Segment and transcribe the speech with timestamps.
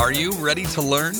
[0.00, 1.12] Are you ready to learn?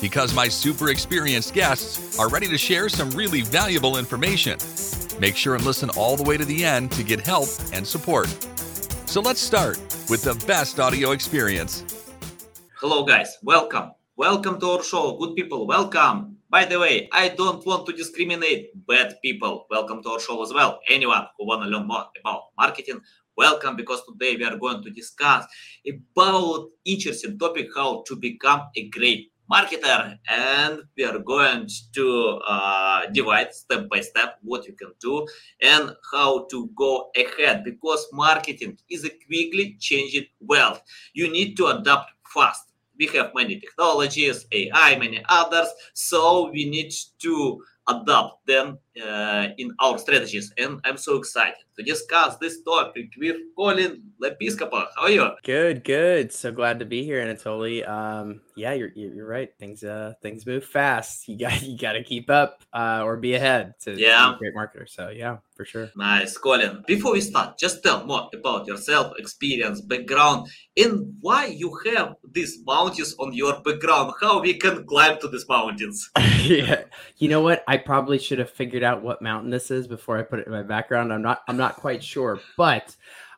[0.00, 4.56] Because my super experienced guests are ready to share some really valuable information.
[5.20, 8.28] Make sure and listen all the way to the end to get help and support.
[9.04, 9.76] So let's start
[10.08, 11.84] with the best audio experience.
[12.80, 13.36] Hello, guys.
[13.42, 13.92] Welcome.
[14.16, 15.18] Welcome to our show.
[15.18, 16.38] Good people, welcome.
[16.48, 19.66] By the way, I don't want to discriminate bad people.
[19.68, 20.80] Welcome to our show as well.
[20.88, 23.02] Anyone who want to learn more about marketing,
[23.36, 25.46] welcome because today we are going to discuss
[25.88, 30.18] about interesting topic how to become a great marketer.
[30.28, 35.26] And we are going to uh, divide step by step what you can do
[35.62, 40.80] and how to go ahead because marketing is a quickly changing world.
[41.14, 42.64] You need to adapt fast.
[42.98, 49.74] We have many technologies ai many others so we need to adapt them uh, in
[49.80, 50.52] our strategies.
[50.58, 54.86] And I'm so excited to discuss this topic with Colin Lepiscopo.
[54.96, 55.30] How are you?
[55.42, 56.32] Good, good.
[56.32, 57.88] So glad to be here, Anatoly.
[57.88, 59.50] Um, yeah, you're you're right.
[59.58, 61.28] Things uh things move fast.
[61.28, 64.32] You got you got to keep up uh, or be ahead to, yeah.
[64.32, 64.88] To great marketer.
[64.88, 65.90] So yeah, for sure.
[65.96, 66.82] Nice, Colin.
[66.86, 72.58] Before we start, just tell more about yourself, experience, background, and why you have these
[72.66, 74.12] mountains on your background.
[74.20, 76.10] How we can climb to these mountains?
[76.42, 76.82] yeah,
[77.16, 77.64] you know what?
[77.66, 80.52] I probably should have figured out what mountain this is before I put it in
[80.52, 81.12] my background.
[81.12, 82.94] I'm not I'm not quite sure, but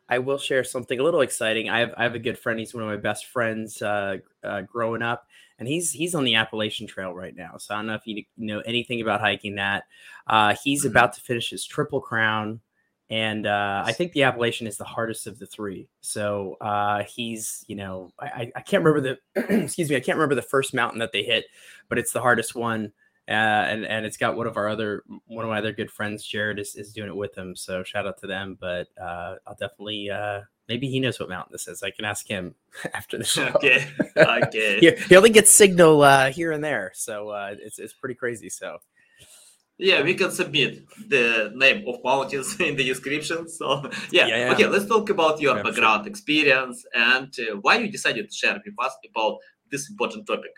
[0.08, 1.70] I will share something a little exciting.
[1.70, 2.58] I have I have a good friend.
[2.58, 5.26] He's one of my best friends uh, uh, growing up,
[5.58, 7.56] and he's he's on the Appalachian Trail right now.
[7.58, 9.84] So I don't know if you know anything about hiking that.
[10.26, 10.90] Uh, he's mm-hmm.
[10.90, 12.60] about to finish his Triple Crown,
[13.08, 15.88] and uh, I think the Appalachian is the hardest of the three.
[16.02, 20.34] So uh, he's you know I, I can't remember the excuse me I can't remember
[20.34, 21.46] the first mountain that they hit,
[21.88, 22.92] but it's the hardest one
[23.28, 26.26] uh, and and it's got one of our other one of my other good friends,
[26.26, 27.56] Jared, is, is doing it with him.
[27.56, 28.58] So shout out to them.
[28.60, 31.82] But uh, I'll definitely uh, maybe he knows what mountain this is.
[31.82, 32.54] I can ask him
[32.94, 33.50] after the show.
[33.56, 34.78] Okay, okay.
[34.78, 38.50] he, he, only gets signal uh, here and there, so uh, it's it's pretty crazy.
[38.50, 38.78] So.
[39.76, 43.48] Yeah, we can submit the name of mountains in the description.
[43.48, 44.52] So yeah, yeah, yeah.
[44.52, 44.66] okay.
[44.66, 46.10] Let's talk about your yeah, background, sure.
[46.10, 49.38] experience, and uh, why you decided to share with us about
[49.72, 50.52] this important topic.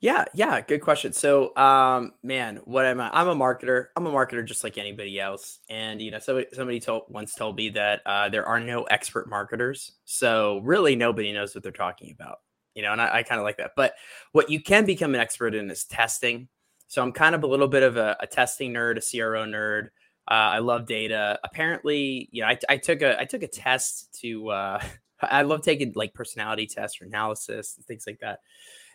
[0.00, 1.12] Yeah, yeah, good question.
[1.12, 3.10] So, um, man, what am I?
[3.12, 3.86] I'm a marketer.
[3.96, 5.58] I'm a marketer just like anybody else.
[5.68, 9.28] And you know, somebody somebody told once told me that uh, there are no expert
[9.28, 9.92] marketers.
[10.06, 12.38] So really, nobody knows what they're talking about.
[12.74, 13.72] You know, and I, I kind of like that.
[13.76, 13.92] But
[14.32, 16.48] what you can become an expert in is testing.
[16.88, 19.88] So I'm kind of a little bit of a, a testing nerd, a CRO nerd.
[20.30, 21.38] Uh, I love data.
[21.44, 24.48] Apparently, you know, I, I took a I took a test to.
[24.48, 24.82] Uh,
[25.22, 28.38] I love taking like personality tests or analysis and things like that.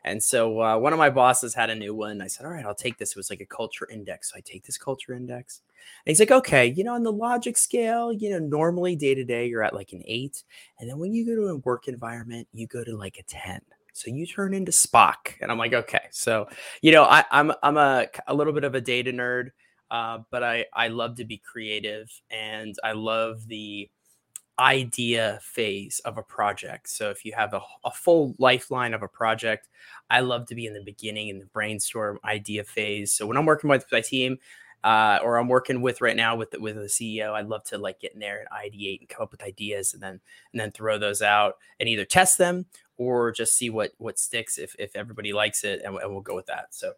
[0.05, 2.21] And so uh, one of my bosses had a new one.
[2.21, 3.11] I said, all right, I'll take this.
[3.11, 4.31] It was like a culture index.
[4.31, 5.61] So I take this culture index.
[6.05, 9.23] And he's like, okay, you know, on the logic scale, you know, normally day to
[9.23, 10.43] day, you're at like an eight.
[10.79, 13.61] And then when you go to a work environment, you go to like a 10.
[13.93, 15.33] So you turn into Spock.
[15.41, 16.07] And I'm like, okay.
[16.11, 16.49] So,
[16.83, 19.49] you know, I, am I'm, I'm a, a little bit of a data nerd,
[19.89, 23.89] uh, but I, I love to be creative and I love the,
[24.57, 26.89] idea phase of a project.
[26.89, 29.67] So if you have a, a, full lifeline of a project,
[30.09, 33.11] I love to be in the beginning in the brainstorm idea phase.
[33.11, 34.38] So when I'm working with my team,
[34.85, 37.77] uh, or I'm working with right now with the, with the CEO, I'd love to
[37.77, 40.21] like get in there and ideate and come up with ideas and then
[40.53, 42.67] and then throw those out and either test them
[42.97, 46.35] or just see what what sticks if if everybody likes it and, and we'll go
[46.35, 46.67] with that.
[46.69, 46.93] So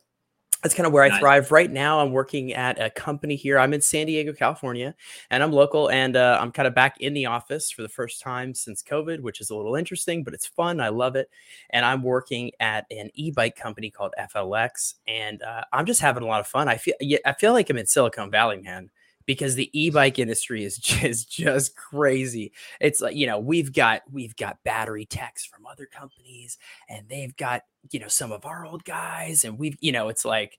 [0.61, 1.99] that's kind of where I thrive right now.
[1.99, 3.59] I'm working at a company here.
[3.59, 4.95] I'm in San Diego, California,
[5.29, 5.89] and I'm local.
[5.89, 9.21] And uh, I'm kind of back in the office for the first time since COVID,
[9.21, 10.79] which is a little interesting, but it's fun.
[10.79, 11.29] I love it.
[11.69, 16.27] And I'm working at an e-bike company called FLX, and uh, I'm just having a
[16.27, 16.67] lot of fun.
[16.67, 16.95] I feel,
[17.25, 18.89] I feel like I'm in Silicon Valley, man
[19.27, 22.51] because the e-bike industry is just just crazy.
[22.81, 26.57] It's like, you know, we've got we've got battery techs from other companies
[26.89, 27.61] and they've got,
[27.91, 30.57] you know, some of our old guys and we've, you know, it's like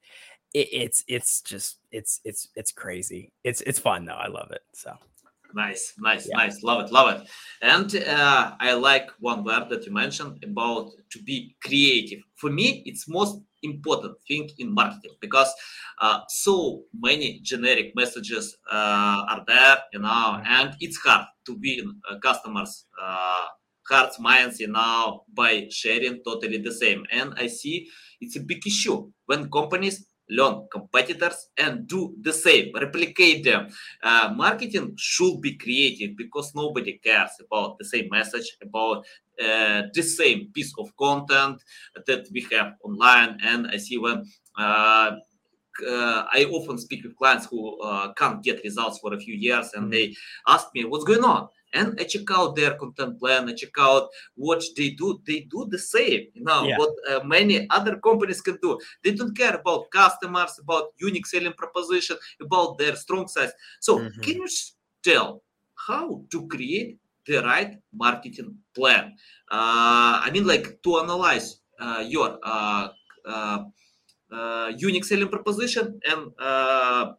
[0.54, 3.32] it, it's it's just it's it's it's crazy.
[3.42, 4.12] It's it's fun though.
[4.12, 4.62] I love it.
[4.72, 4.96] So
[5.54, 6.36] Nice, nice, yeah.
[6.36, 6.62] nice.
[6.62, 7.28] Love it, love it.
[7.62, 12.20] And uh, I like one word that you mentioned about to be creative.
[12.36, 15.52] For me, it's most important thing in marketing because
[16.00, 21.98] uh, so many generic messages uh, are there, you know, and it's hard to win
[22.10, 23.46] uh, customers' uh,
[23.88, 27.04] hearts, minds, you know, by sharing totally the same.
[27.10, 27.88] And I see
[28.20, 33.68] it's a big issue when companies learn competitors and do the same, replicate them.
[34.02, 39.04] Uh, marketing should be creative because nobody cares about the same message, about
[39.42, 41.62] uh, the same piece of content
[42.06, 43.38] that we have online.
[43.42, 44.24] And I see when
[44.58, 45.16] uh,
[45.86, 49.70] uh, I often speak with clients who uh, can't get results for a few years
[49.74, 50.14] and they
[50.46, 51.48] ask me, What's going on?
[51.72, 53.48] And I check out their content plan.
[53.48, 55.20] I check out what they do.
[55.26, 56.78] They do the same, you know, Yeah.
[56.78, 58.78] what uh, many other companies can do.
[59.02, 63.52] They don't care about customers, about unique selling proposition, about their strong sides.
[63.80, 64.22] So, Mhm.
[64.22, 64.48] can you
[65.02, 65.42] tell
[65.74, 69.14] how to create the right marketing plan?
[69.50, 72.88] Uh, I mean, like to analyze uh, your uh,
[73.24, 73.64] uh,
[74.32, 77.12] uh, unique selling proposition and uh,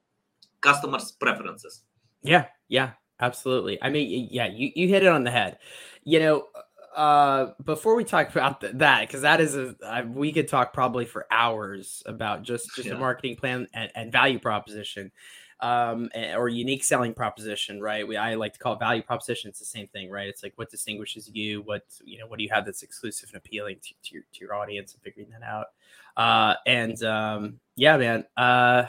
[0.59, 1.83] customers' preferences.
[2.21, 3.81] Yeah, yeah, absolutely.
[3.81, 5.59] I mean, yeah, you, you hit it on the head.
[6.03, 6.47] You know,
[6.95, 10.73] uh, before we talk about th- that, because that is a I, we could talk
[10.73, 15.11] probably for hours about just just a marketing plan and, and value proposition,
[15.59, 18.07] um, a- or unique selling proposition, right?
[18.07, 19.49] We I like to call it value proposition.
[19.49, 20.27] It's the same thing, right?
[20.27, 23.37] It's like what distinguishes you, what you know, what do you have that's exclusive and
[23.37, 25.67] appealing to, to your to your audience, and figuring that out.
[26.17, 28.25] Uh, and um, yeah, man.
[28.35, 28.85] Uh,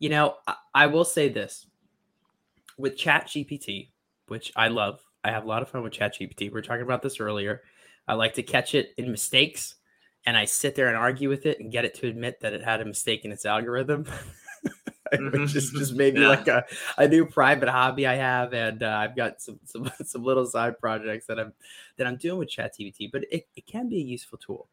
[0.00, 1.66] you know, I, I will say this
[2.82, 3.90] with Chat GPT,
[4.28, 5.00] which I love.
[5.24, 6.40] I have a lot of fun with Chat GPT.
[6.40, 7.62] We were talking about this earlier.
[8.08, 9.76] I like to catch it in mistakes
[10.26, 12.62] and I sit there and argue with it and get it to admit that it
[12.62, 14.06] had a mistake in its algorithm.
[15.30, 16.28] Which is just maybe Yeah.
[16.28, 16.64] like a,
[16.96, 20.78] a new private hobby I have, and uh, I've got some, some some little side
[20.78, 21.52] projects that I'm
[21.98, 23.12] that I'm doing with ChatGPT.
[23.12, 24.68] But it, it can be a useful tool.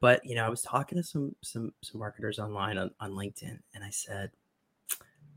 [0.00, 3.60] But you know, I was talking to some some some marketers online on, on LinkedIn,
[3.72, 4.32] and I said,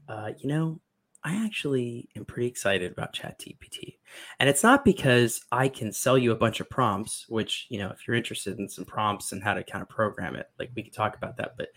[0.09, 0.79] uh, you know,
[1.24, 3.98] I actually am pretty excited about ChatGPT.
[4.40, 7.90] And it's not because I can sell you a bunch of prompts, which, you know,
[7.90, 10.84] if you're interested in some prompts and how to kind of program it, like we
[10.84, 11.56] could talk about that.
[11.58, 11.69] But,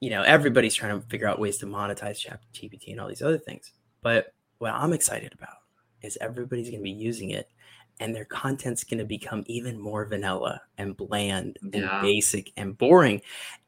[0.00, 3.38] you know, everybody's trying to figure out ways to monetize ChatGPT and all these other
[3.38, 3.72] things.
[4.02, 5.56] But what I'm excited about
[6.02, 7.48] is everybody's going to be using it
[8.00, 12.00] and their content's going to become even more vanilla and bland and Yeah.
[12.00, 13.20] basic and boring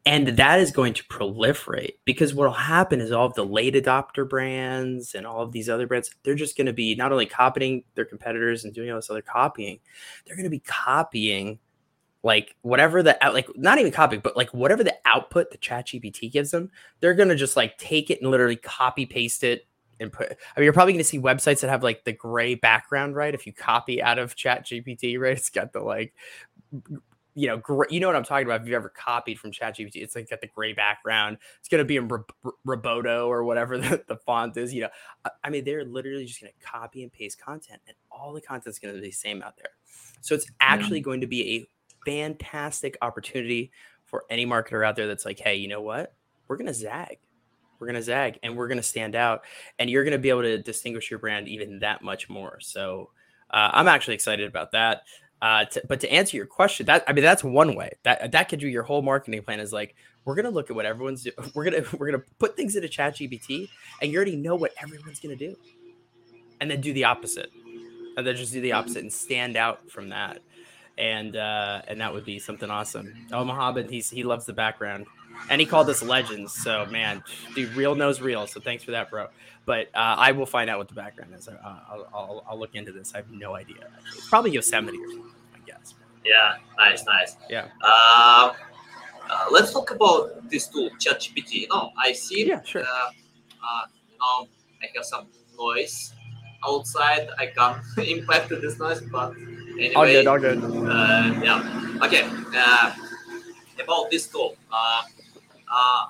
[0.06, 3.74] and that is going to proliferate because what will happen is all of the late
[3.74, 7.26] adopter brands and all of these other brands they're just going to be not only
[7.26, 9.78] copying their competitors and doing all this other copying
[10.26, 11.58] they're going to be copying
[12.22, 15.86] like whatever the out- like not even copying but like whatever the output the chat
[15.86, 19.66] gpt gives them they're going to just like take it and literally copy paste it
[20.00, 22.54] and put i mean you're probably going to see websites that have like the gray
[22.54, 26.14] background right if you copy out of chat gpt right it's got the like
[27.34, 28.62] you know, you know what I'm talking about.
[28.62, 31.38] If you've ever copied from ChatGPT, it's like got the gray background.
[31.60, 32.32] It's gonna be in Rob-
[32.66, 34.74] Roboto or whatever the, the font is.
[34.74, 34.88] You know,
[35.24, 38.78] I, I mean, they're literally just gonna copy and paste content, and all the content's
[38.78, 39.70] gonna be the same out there.
[40.20, 41.66] So it's actually going to be a
[42.04, 43.70] fantastic opportunity
[44.04, 46.14] for any marketer out there that's like, hey, you know what?
[46.48, 47.18] We're gonna zag.
[47.80, 49.42] We're gonna zag, and we're gonna stand out,
[49.78, 52.60] and you're gonna be able to distinguish your brand even that much more.
[52.60, 53.10] So
[53.50, 55.02] uh, I'm actually excited about that.
[55.42, 58.48] Uh, to, but to answer your question, that I mean, that's one way that that
[58.48, 59.94] could do your whole marketing plan is like
[60.24, 63.16] we're gonna look at what everyone's do- we're gonna we're gonna put things into Chat
[63.16, 63.68] GPT,
[64.02, 65.56] and you already know what everyone's gonna do,
[66.60, 67.50] and then do the opposite,
[68.16, 70.40] and then just do the opposite and stand out from that,
[70.98, 73.26] and uh, and that would be something awesome.
[73.32, 75.06] Oh, Mohammed, he's he loves the background,
[75.48, 76.52] and he called us legends.
[76.52, 77.22] So man,
[77.54, 78.46] dude, real knows real.
[78.46, 79.28] So thanks for that, bro.
[79.66, 81.48] But uh, I will find out what the background is.
[81.48, 83.12] Uh, I'll, I'll, I'll look into this.
[83.14, 83.88] I have no idea.
[84.16, 85.94] It's probably Yosemite or something, I guess.
[86.24, 87.36] Yeah, nice, nice.
[87.48, 87.68] Yeah.
[87.82, 88.52] Uh,
[89.30, 91.52] uh, let's talk about this tool, ChatGPT.
[91.52, 92.46] You know, I see.
[92.46, 92.82] Yeah, sure.
[92.82, 94.48] Uh, uh, you know,
[94.82, 95.26] I have some
[95.56, 96.14] noise
[96.66, 97.28] outside.
[97.38, 99.34] I can't impact this noise, but
[99.78, 99.94] anyway.
[99.94, 100.64] All good, all good.
[100.64, 101.98] Uh, yeah.
[102.02, 102.28] Okay.
[102.56, 102.92] Uh,
[103.82, 104.56] about this tool,
[105.70, 106.06] uh,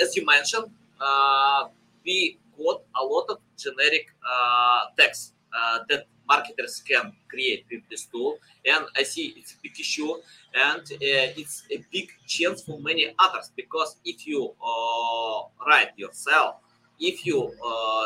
[0.00, 0.70] as you mentioned,
[1.00, 1.68] uh,
[2.04, 8.06] we got a lot of generic uh, text uh, that marketers can create with this
[8.06, 10.14] tool, and I see it's a big issue,
[10.54, 16.56] and uh, it's a big chance for many others because if you uh, write yourself,
[17.00, 17.52] if you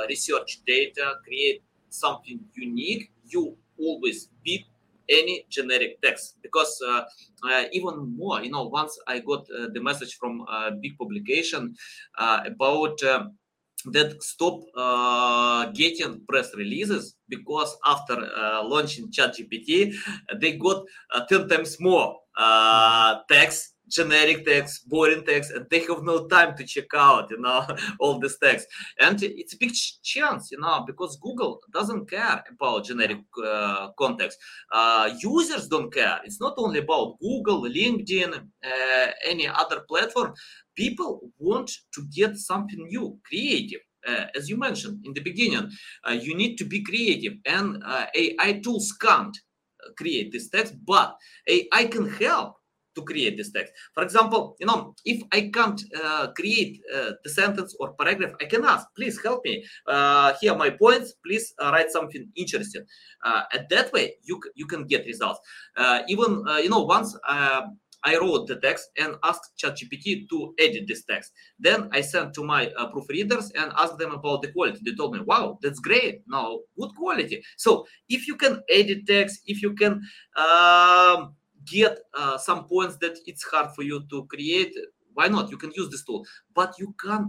[0.09, 4.65] research data, create something unique, you always beat
[5.09, 6.37] any generic text.
[6.43, 7.03] Because uh,
[7.45, 11.75] uh, even more you know once i got uh, the message from a big publication
[12.19, 13.33] uh, about um,
[13.93, 19.95] that stop uh, getting press releases because after uh, launching ChatGPT,
[20.41, 20.85] they got
[21.15, 26.57] uh, 10 times more uh, text, generic text, boring text, and they have no time
[26.57, 27.67] to check out, you know,
[28.01, 28.67] all this text.
[29.01, 33.89] And it's a big ch- chance, you know, because Google doesn't care about generic uh,
[33.99, 34.39] context.
[34.73, 36.21] Uh, users don't care.
[36.25, 40.33] It's not only about Google, LinkedIn, uh, any other platform.
[40.75, 43.81] People want to get something new, creative.
[44.07, 45.69] Uh, as you mentioned in the beginning,
[46.09, 49.37] uh, you need to be creative, and uh, AI tools can't
[49.97, 51.17] create this text, but
[51.49, 52.55] AI can help
[52.97, 53.73] to create this text.
[53.95, 58.47] For example, you know, if I can't uh, create uh, the sentence or paragraph, I
[58.47, 59.65] can ask, please help me.
[59.87, 61.15] Uh, here my points.
[61.25, 62.83] Please uh, write something interesting.
[63.25, 65.41] Uh, and that way, you you can get results.
[65.77, 67.17] Uh, even you know, once
[68.07, 71.33] I wrote the text and asked ChatGPT to edit this text.
[71.59, 74.79] Then I sent to my uh, proofreaders and asked them about the quality.
[74.85, 76.23] They told me, "Wow, that's great!
[76.29, 80.03] Now, good quality." So, if you can edit text, if you can
[80.37, 81.35] um,
[81.67, 84.75] get uh, some points that it's hard for you to create,
[85.15, 85.51] why not?
[85.51, 87.29] You can use this tool, but you can't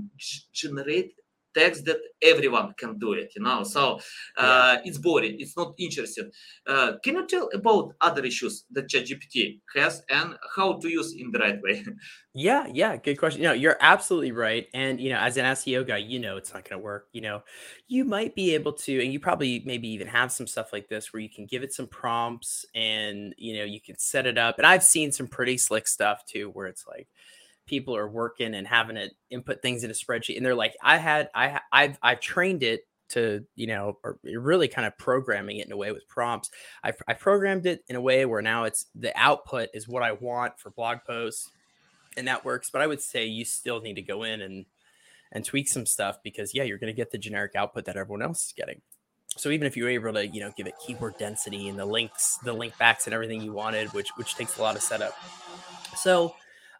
[0.53, 1.13] generate
[1.57, 3.63] text that everyone can do it you know?
[3.63, 3.99] So
[4.37, 6.29] uh, it's boring it's not interesting.
[6.65, 11.31] Uh, can you tell about other issues that ChatGPT has and how to use in
[11.31, 11.83] the right way?
[12.33, 13.41] Yeah yeah good question.
[13.41, 16.53] You know you're absolutely right and you know as an seo guy you know it's
[16.53, 17.41] not going to work you know?
[17.87, 21.11] You might be able to and you probably maybe even have some stuff like this
[21.11, 24.57] where you can give it some prompts and you know you can set it up
[24.57, 27.07] and i've seen some pretty slick stuff too where it's like
[27.67, 30.97] people are working and having to input things in a spreadsheet and they're like i
[30.97, 35.67] had i i've i've trained it to you know or really kind of programming it
[35.67, 36.49] in a way with prompts.
[36.83, 40.11] I, I programmed it in a way where now it's the output is what i
[40.11, 41.49] want for blog posts
[42.17, 44.65] and that works but i would say you still need to go in and
[45.31, 48.21] and tweak some stuff because yeah you're going to get the generic output that everyone
[48.21, 48.81] else is getting.
[49.35, 51.85] So even if you were able to you know give it keyword density and the
[51.85, 55.13] links the link backs and everything you wanted which which takes a lot of setup.
[55.95, 56.35] So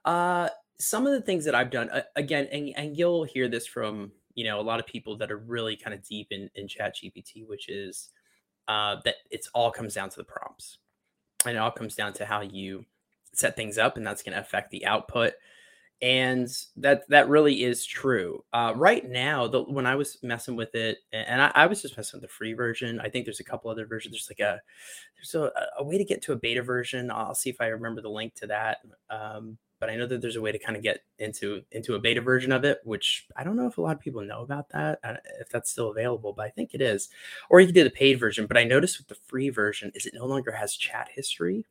[0.06, 0.50] uh
[0.80, 4.12] some of the things that I've done uh, again, and, and you'll hear this from
[4.36, 6.96] you know a lot of people that are really kind of deep in in Chat
[6.96, 8.10] GPT, which is
[8.68, 10.78] uh, that it's all comes down to the prompts,
[11.46, 12.86] and it all comes down to how you
[13.34, 15.34] set things up, and that's going to affect the output.
[16.00, 18.44] And that that really is true.
[18.54, 21.98] Uh, right now, the, when I was messing with it, and I, I, was just
[21.98, 23.00] messing with the free version.
[23.00, 24.14] I think there's a couple other versions.
[24.14, 24.62] There's like a
[25.16, 27.10] there's a, a way to get to a beta version.
[27.10, 28.78] I'll see if I remember the link to that.
[29.10, 32.00] Um, but I know that there's a way to kind of get into into a
[32.00, 34.70] beta version of it, which I don't know if a lot of people know about
[34.70, 37.10] that, uh, if that's still available, but I think it is.
[37.50, 38.48] Or you can do the paid version.
[38.48, 41.66] But I noticed with the free version is it no longer has chat history,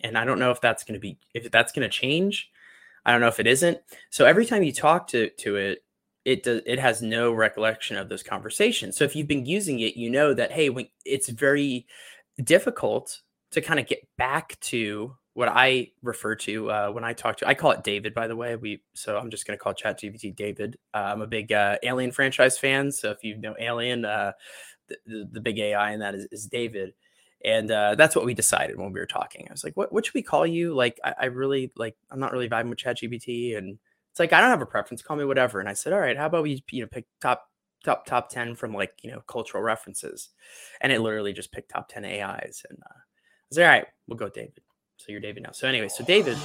[0.00, 2.50] and I don't know if that's going to be if that's going to change.
[3.04, 3.78] I don't know if it isn't.
[4.10, 5.84] So every time you talk to to it,
[6.24, 8.96] it does it has no recollection of those conversations.
[8.96, 11.86] So if you've been using it, you know that hey, when it's very
[12.42, 17.38] difficult to kind of get back to what I refer to uh, when I talk
[17.38, 19.72] to I call it David by the way we so I'm just going to call
[19.72, 20.76] ChatGPT David.
[20.92, 24.32] Uh, I'm a big uh, Alien franchise fan so if you know Alien uh,
[24.88, 26.92] the, the, the, big AI in that is, is David.
[27.44, 29.46] And uh, that's what we decided when we were talking.
[29.48, 30.74] I was like what what should we call you?
[30.74, 33.78] Like I, I really like I'm not really vibing with ChatGPT and
[34.10, 35.60] it's like I don't have a preference call me whatever.
[35.60, 37.48] And I said all right how about we you know pick top
[37.84, 40.28] top top 10 from like you know cultural references.
[40.82, 43.86] And it literally just picked top 10 AIs and uh, I was like all right
[44.06, 44.60] we'll go David
[45.02, 45.50] so you're David now.
[45.50, 46.38] So anyway, so David,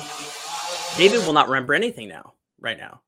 [0.98, 3.02] David will not remember anything now, right now.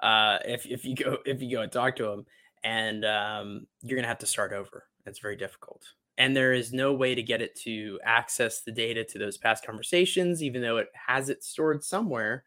[0.00, 2.26] Uh, if if you go if you go and talk to him,
[2.64, 4.84] and um, you're gonna have to start over.
[5.06, 5.82] It's very difficult,
[6.18, 9.64] and there is no way to get it to access the data to those past
[9.64, 12.42] conversations, even though it has it stored somewhere.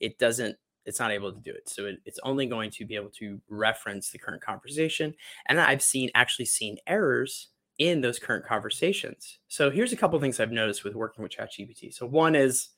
[0.00, 0.56] It doesn't.
[0.86, 1.68] It's not able to do it.
[1.68, 5.12] So it, it's only going to be able to reference the current conversation.
[5.46, 9.38] And I've seen actually seen errors in those current conversations.
[9.48, 11.94] So here's a couple things I've noticed with working with ChatGPT.
[11.94, 12.70] So one is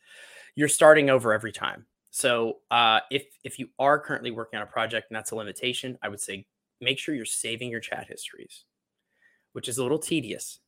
[0.55, 1.87] you're starting over every time.
[2.11, 5.99] So uh, if if you are currently working on a project and that's a limitation,
[6.03, 6.47] I would say
[6.81, 8.65] make sure you're saving your chat histories,
[9.53, 10.61] which is a little tedious,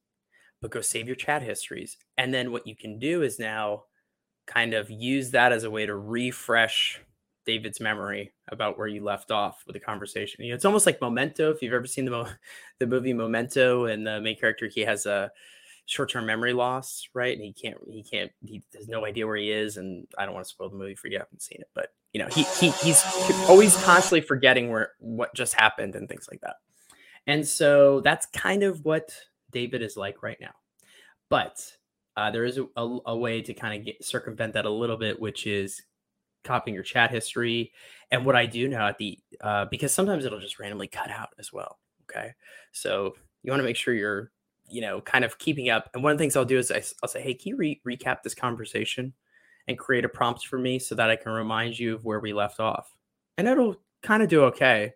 [0.61, 1.97] but go save your chat histories.
[2.17, 3.85] And then what you can do is now
[4.47, 7.01] kind of use that as a way to refresh
[7.45, 10.45] David's memory about where you left off with the conversation.
[10.45, 11.51] You know, it's almost like Memento.
[11.51, 12.29] If you've ever seen the mo-
[12.79, 15.31] the movie Memento, and the main character he has a
[15.87, 17.37] short term memory loss, right?
[17.37, 19.77] And he can't he can't he has no idea where he is.
[19.77, 21.89] And I don't want to spoil the movie for you I haven't seen it, but
[22.13, 23.03] you know he he he's
[23.49, 26.57] always constantly forgetting where what just happened and things like that.
[27.27, 29.15] And so that's kind of what
[29.51, 30.55] David is like right now.
[31.29, 31.65] But
[32.17, 34.97] uh, there is a, a, a way to kind of get, circumvent that a little
[34.97, 35.83] bit, which is
[36.45, 37.73] copying your chat history.
[38.11, 41.31] And what I do now at the uh, because sometimes it'll just randomly cut out
[41.39, 41.79] as well.
[42.11, 42.33] Okay,
[42.73, 44.31] so you want to make sure you're
[44.69, 45.89] you know kind of keeping up.
[45.95, 47.81] And one of the things I'll do is I, will say, hey, can you re-
[47.87, 49.13] recap this conversation
[49.69, 52.33] and create a prompt for me so that I can remind you of where we
[52.33, 52.95] left off,
[53.39, 54.93] and it'll kind of do okay.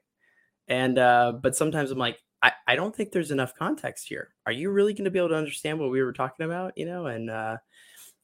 [0.69, 4.35] And uh, but sometimes I'm like, I, I don't think there's enough context here.
[4.47, 6.73] Are you really going to be able to understand what we were talking about?
[6.77, 7.57] You know, and uh,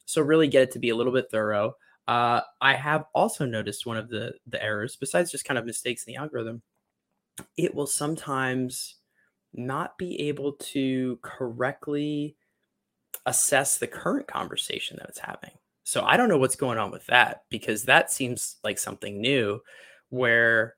[0.04, 1.74] so really get it to be a little bit thorough.
[2.08, 6.04] Uh, I have also noticed one of the the errors, besides just kind of mistakes
[6.04, 6.62] in the algorithm,
[7.56, 8.96] it will sometimes
[9.54, 12.36] not be able to correctly
[13.26, 15.50] assess the current conversation that it's having.
[15.84, 19.60] So I don't know what's going on with that because that seems like something new
[20.10, 20.76] where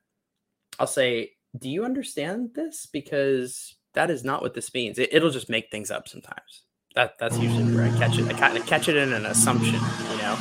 [0.79, 2.87] I'll say, Do you understand this?
[2.87, 4.99] Because that is not what this means.
[4.99, 6.63] It, will just make things up sometimes.
[6.95, 8.27] That that's usually where I catch it.
[8.27, 10.37] I kind of catch it in an assumption, you know,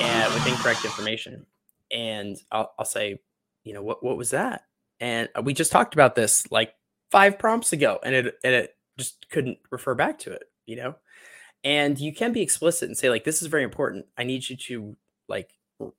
[0.00, 1.46] and with incorrect information.
[1.90, 3.20] And I'll, I'll say,
[3.64, 4.62] you know, what what was that?
[5.00, 6.74] And uh, we just talked about this like
[7.10, 10.96] five prompts ago, and it and it just couldn't refer back to it, you know.
[11.62, 14.06] And you can be explicit and say like, this is very important.
[14.18, 14.96] I need you to
[15.28, 15.50] like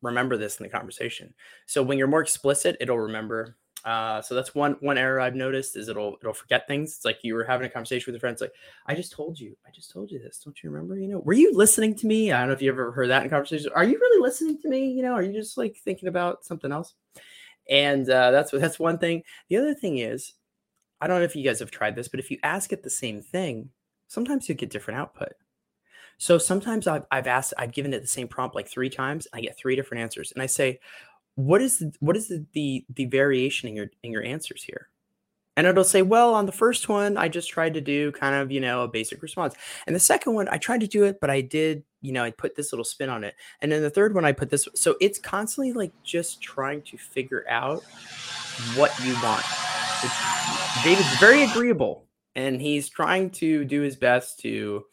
[0.02, 1.34] remember this in the conversation.
[1.66, 5.78] So when you're more explicit, it'll remember uh, so that's one one error I've noticed
[5.78, 6.96] is it'll it'll forget things.
[6.96, 8.34] It's like you were having a conversation with a friend.
[8.34, 8.54] It's like
[8.88, 10.40] I just told you, I just told you this.
[10.40, 10.98] Don't you remember?
[10.98, 12.32] You know, were you listening to me?
[12.32, 13.72] I don't know if you ever heard that in conversation.
[13.76, 14.90] Are you really listening to me?
[14.90, 16.96] You know, are you just like thinking about something else?
[17.70, 19.22] And uh, that's that's one thing.
[19.50, 20.34] The other thing is,
[21.00, 22.90] I don't know if you guys have tried this, but if you ask it the
[22.90, 23.70] same thing,
[24.08, 25.34] sometimes you get different output.
[26.18, 29.28] So sometimes I've, I've asked, I've given it the same prompt like three times.
[29.34, 30.80] I get three different answers, and I say,
[31.36, 34.90] what is the, what is the, the the variation in your in your answers here?
[35.58, 38.52] And it'll say well on the first one i just tried to do kind of
[38.52, 39.54] you know a basic response.
[39.86, 42.32] And the second one i tried to do it but i did you know i
[42.32, 43.36] put this little spin on it.
[43.62, 46.98] And then the third one i put this so it's constantly like just trying to
[46.98, 47.84] figure out
[48.76, 49.46] what you want.
[50.04, 54.86] It's, david's very agreeable and he's trying to do his best to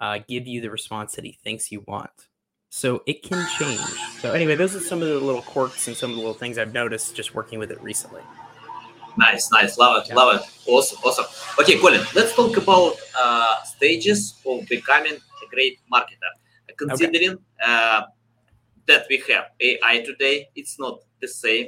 [0.00, 2.28] uh, give you the response that he thinks you want
[2.70, 3.80] so it can change.
[4.20, 6.56] So anyway, those are some of the little quirks and some of the little things
[6.56, 8.22] I've noticed just working with it recently.
[9.18, 10.14] Nice, nice, love it, yeah.
[10.14, 11.24] love it, awesome, awesome.
[11.58, 16.30] Okay, Colin, let's talk about uh, stages of becoming a great marketer.
[16.76, 17.42] Considering okay.
[17.66, 18.02] uh,
[18.86, 21.66] that we have AI today, it's not the same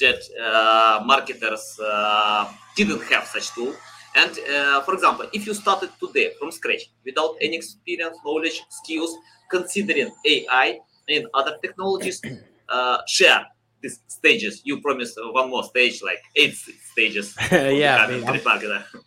[0.00, 3.74] that uh, marketers uh, didn't have such tool.
[4.16, 9.14] And uh, for example, if you started today from scratch without any experience, knowledge, skills,
[9.50, 10.78] considering AI
[11.08, 12.20] and other technologies,
[12.68, 13.46] uh, share
[13.80, 14.62] these stages.
[14.64, 17.36] You promised one more stage, like eight stages.
[17.50, 18.38] yeah, I, mean, I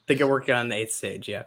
[0.08, 1.28] think I'm working on the eighth stage.
[1.28, 1.44] Yeah.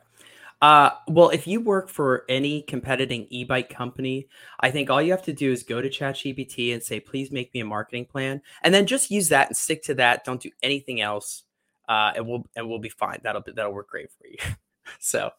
[0.62, 4.28] Uh, well, if you work for any competing e-bike company,
[4.60, 7.52] I think all you have to do is go to ChatGPT and say, "Please make
[7.52, 10.24] me a marketing plan," and then just use that and stick to that.
[10.24, 11.42] Don't do anything else,
[11.88, 13.20] uh, and we'll and we'll be fine.
[13.22, 14.38] That'll be, that'll work great for you.
[14.98, 15.30] So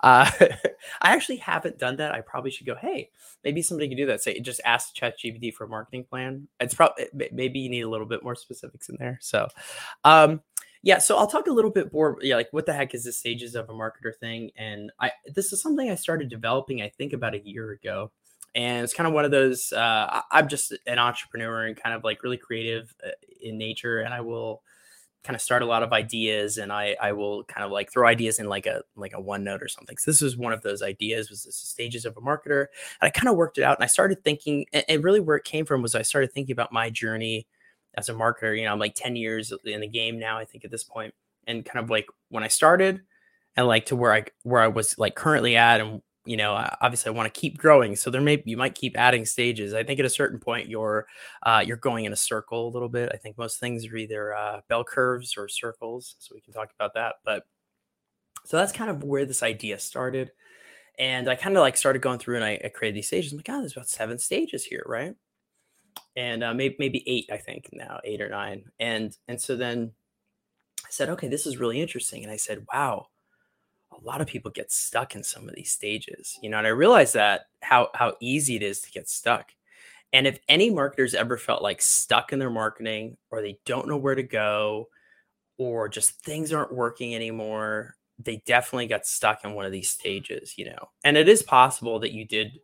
[0.00, 2.12] uh, I actually haven't done that.
[2.12, 3.10] I probably should go, hey,
[3.42, 4.22] maybe somebody can do that.
[4.22, 6.48] Say, just ask ChatGPT for a marketing plan.
[6.60, 9.18] It's probably maybe you need a little bit more specifics in there.
[9.20, 9.48] So,
[10.04, 10.42] um,
[10.82, 10.98] yeah.
[10.98, 12.18] So I'll talk a little bit more.
[12.20, 14.50] Yeah, like what the heck is the stages of a marketer thing?
[14.56, 16.82] And I this is something I started developing.
[16.82, 18.10] I think about a year ago.
[18.54, 19.72] And it's kind of one of those.
[19.72, 24.14] Uh, I'm just an entrepreneur and kind of like really creative uh, in nature, and
[24.14, 24.62] I will
[25.24, 28.06] kind of start a lot of ideas and I, I will kind of like throw
[28.06, 29.96] ideas in like a like a OneNote or something.
[29.96, 32.66] So this was one of those ideas was the stages of a marketer.
[33.00, 35.44] And I kind of worked it out and I started thinking and, really where it
[35.44, 37.46] came from was I started thinking about my journey
[37.96, 38.56] as a marketer.
[38.56, 40.88] You know, I'm like 10 years in the game now, I think at this.
[41.46, 43.00] And kind of like when I started
[43.56, 47.10] and like to where I where I was like currently at and you know obviously
[47.10, 49.74] i want to keep growing so there may you might keep adding stages.
[49.74, 51.06] I think at a certain point you're
[51.42, 53.10] uh, you're going in a circle a little bit.
[53.12, 56.70] I think most things are either uh, bell curves or circles so we can talk
[56.74, 57.44] about that but
[58.44, 60.30] so that's kind of where this idea started
[60.98, 63.32] and i kind of like started going through and I, I, created these stages.
[63.32, 65.14] I'm like oh there's about seven stages here right?
[66.16, 69.92] And uh, maybe maybe eight i think now eight or nine and and so then
[70.84, 73.08] i said okay this is really interesting and i said wow
[74.00, 76.70] a lot of people get stuck in some of these stages, you know, and I
[76.70, 79.52] realize that how how easy it is to get stuck.
[80.12, 83.96] And if any marketers ever felt like stuck in their marketing or they don't know
[83.96, 84.88] where to go
[85.58, 90.54] or just things aren't working anymore, they definitely got stuck in one of these stages,
[90.56, 90.88] you know.
[91.02, 92.60] And it is possible that you did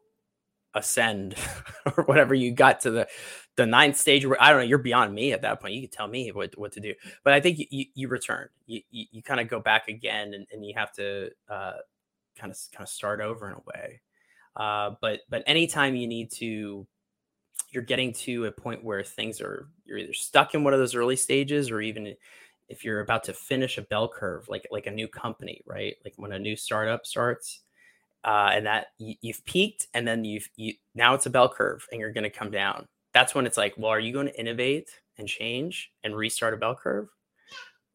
[0.75, 1.35] ascend
[1.97, 3.09] or whatever you got to the
[3.57, 5.75] the ninth stage where I don't know, you're beyond me at that point.
[5.75, 6.95] You can tell me what, what to do.
[7.25, 8.49] But I think you, you, return.
[8.67, 11.73] You, you, you kind of go back again and, and you have to uh,
[12.39, 14.01] kind of kind of start over in a way.
[14.57, 16.87] Uh, but but anytime you need to
[17.71, 20.95] you're getting to a point where things are you're either stuck in one of those
[20.95, 22.15] early stages or even
[22.69, 26.15] if you're about to finish a bell curve like like a new company right like
[26.17, 27.61] when a new startup starts
[28.25, 31.87] uh, and that you, have peaked and then you've you now it's a bell curve
[31.91, 34.41] and you're going to come down that's when it's like, well, are you going to
[34.41, 37.09] innovate and change and restart a bell curve?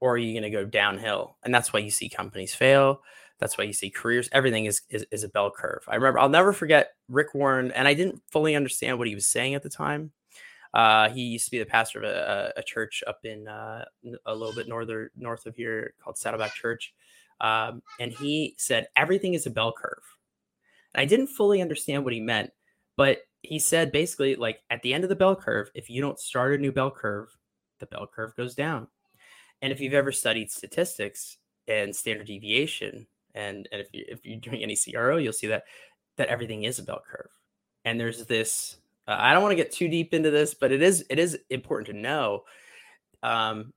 [0.01, 1.37] Or are you going to go downhill?
[1.43, 3.01] And that's why you see companies fail.
[3.39, 4.29] That's why you see careers.
[4.31, 5.83] Everything is, is, is a bell curve.
[5.87, 9.27] I remember, I'll never forget Rick Warren, and I didn't fully understand what he was
[9.27, 10.11] saying at the time.
[10.73, 13.85] Uh, he used to be the pastor of a, a church up in uh,
[14.25, 16.93] a little bit northern north of here called Saddleback Church,
[17.41, 20.03] um, and he said everything is a bell curve.
[20.93, 22.51] And I didn't fully understand what he meant,
[22.97, 26.19] But he said basically, like at the end of the bell curve, if you don't
[26.19, 27.29] start a new bell curve,
[27.79, 28.87] the bell curve goes down.
[29.61, 34.39] And if you've ever studied statistics and standard deviation, and, and if, you, if you're
[34.39, 35.63] doing any CRO, you'll see that
[36.17, 37.29] that everything is a bell curve.
[37.83, 38.77] And there's this.
[39.07, 41.37] Uh, I don't want to get too deep into this, but it is it is
[41.49, 42.43] important to know.
[43.21, 43.73] Um,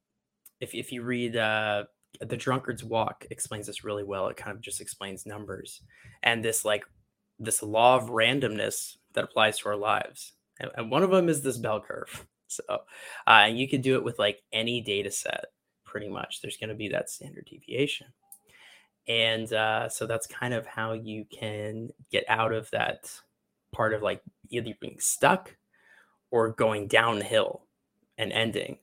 [0.61, 1.85] if if you read uh,
[2.21, 4.29] the Drunkard's Walk, explains this really well.
[4.29, 5.83] It kind of just explains numbers
[6.23, 6.85] and this like
[7.39, 10.33] this law of randomness that applies to our lives.
[10.61, 12.27] And, and one of them is this bell curve.
[12.51, 12.79] So, uh,
[13.27, 15.45] and you could do it with like any data set,
[15.85, 16.41] pretty much.
[16.41, 18.07] There's going to be that standard deviation.
[19.07, 23.13] And uh, so that's kind of how you can get out of that
[23.71, 25.57] part of like either being stuck
[26.31, 27.67] or going downhill
[28.17, 28.79] and ending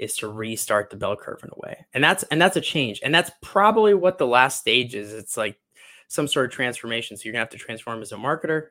[0.00, 1.86] is to restart the bell curve in a way.
[1.92, 3.00] And that's and that's a change.
[3.04, 5.12] And that's probably what the last stage is.
[5.12, 5.60] It's like
[6.08, 7.16] some sort of transformation.
[7.16, 8.68] So you're gonna have to transform as a marketer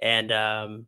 [0.00, 0.86] and um,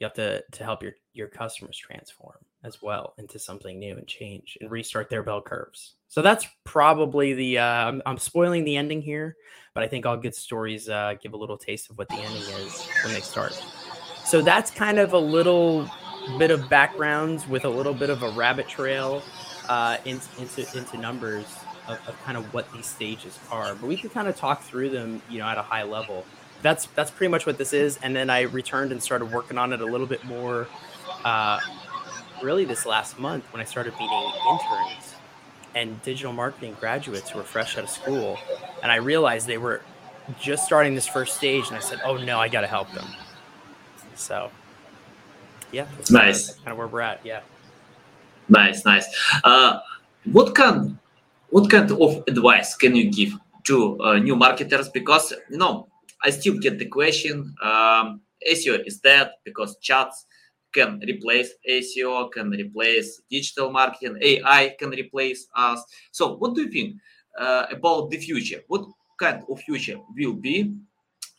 [0.00, 4.06] you have to to help your your customers transform as well into something new and
[4.06, 5.96] change and restart their bell curves.
[6.08, 9.36] So that's probably the uh, I'm, I'm spoiling the ending here,
[9.74, 12.42] but I think all good stories uh, give a little taste of what the ending
[12.42, 13.52] is when they start.
[14.24, 15.90] So that's kind of a little
[16.38, 19.22] bit of backgrounds with a little bit of a rabbit trail
[19.68, 21.46] uh, into, into into numbers
[21.88, 23.74] of, of kind of what these stages are.
[23.74, 26.24] But we can kind of talk through them, you know, at a high level
[26.64, 27.98] that's that's pretty much what this is.
[28.02, 30.66] And then I returned and started working on it a little bit more.
[31.24, 31.60] Uh,
[32.42, 35.14] really, this last month when I started meeting interns
[35.74, 38.38] and digital marketing graduates who were fresh out of school,
[38.82, 39.82] and I realized they were
[40.40, 43.06] just starting this first stage, and I said, "Oh no, I got to help them."
[44.14, 44.50] So,
[45.74, 46.46] yeah, that's nice.
[46.46, 47.20] Kind of, kind of where we're at.
[47.24, 47.40] Yeah.
[48.48, 49.06] Nice, nice.
[49.42, 49.80] Uh,
[50.30, 50.98] what kind,
[51.50, 53.32] what kind of advice can you give
[53.64, 54.88] to uh, new marketers?
[54.88, 55.88] Because you know
[56.22, 57.54] I still get the question.
[57.62, 60.26] Um, SEO is dead because chats
[60.72, 65.82] can replace SEO, can replace digital marketing, AI can replace us.
[66.12, 66.96] So, what do you think
[67.38, 68.60] uh, about the future?
[68.68, 68.84] What
[69.18, 70.74] kind of future will be,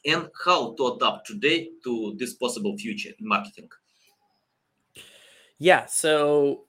[0.05, 3.69] and how to adapt today to this possible future in marketing?
[5.59, 6.65] Yeah, so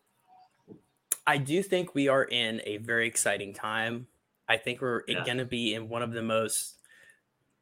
[1.27, 4.07] I do think we are in a very exciting time.
[4.49, 5.25] I think we're yeah.
[5.25, 6.77] going to be in one of the most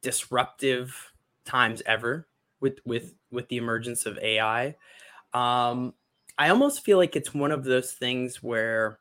[0.03, 1.13] disruptive
[1.45, 2.27] times ever
[2.59, 4.75] with with with the emergence of AI.
[5.33, 5.93] Um,
[6.37, 8.99] I almost feel like it's one of those things where,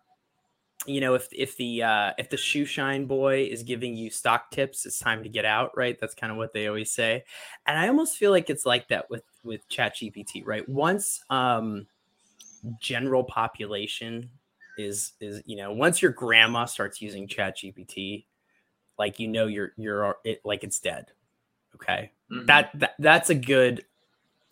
[0.87, 4.51] you know, if if the uh, if the shoe shine boy is giving you stock
[4.51, 5.99] tips, it's time to get out, right?
[6.01, 7.25] That's kind of what they always say,
[7.67, 10.67] and I almost feel like it's like that with with Chat GPT, right?
[10.67, 11.87] Once um,
[12.81, 14.31] general population
[14.79, 18.27] is is you know once your grandma starts using Chat GPT,
[18.99, 21.13] like you know you're you're it, like it's dead.
[21.75, 22.47] Okay, mm-hmm.
[22.47, 23.85] that, that that's a good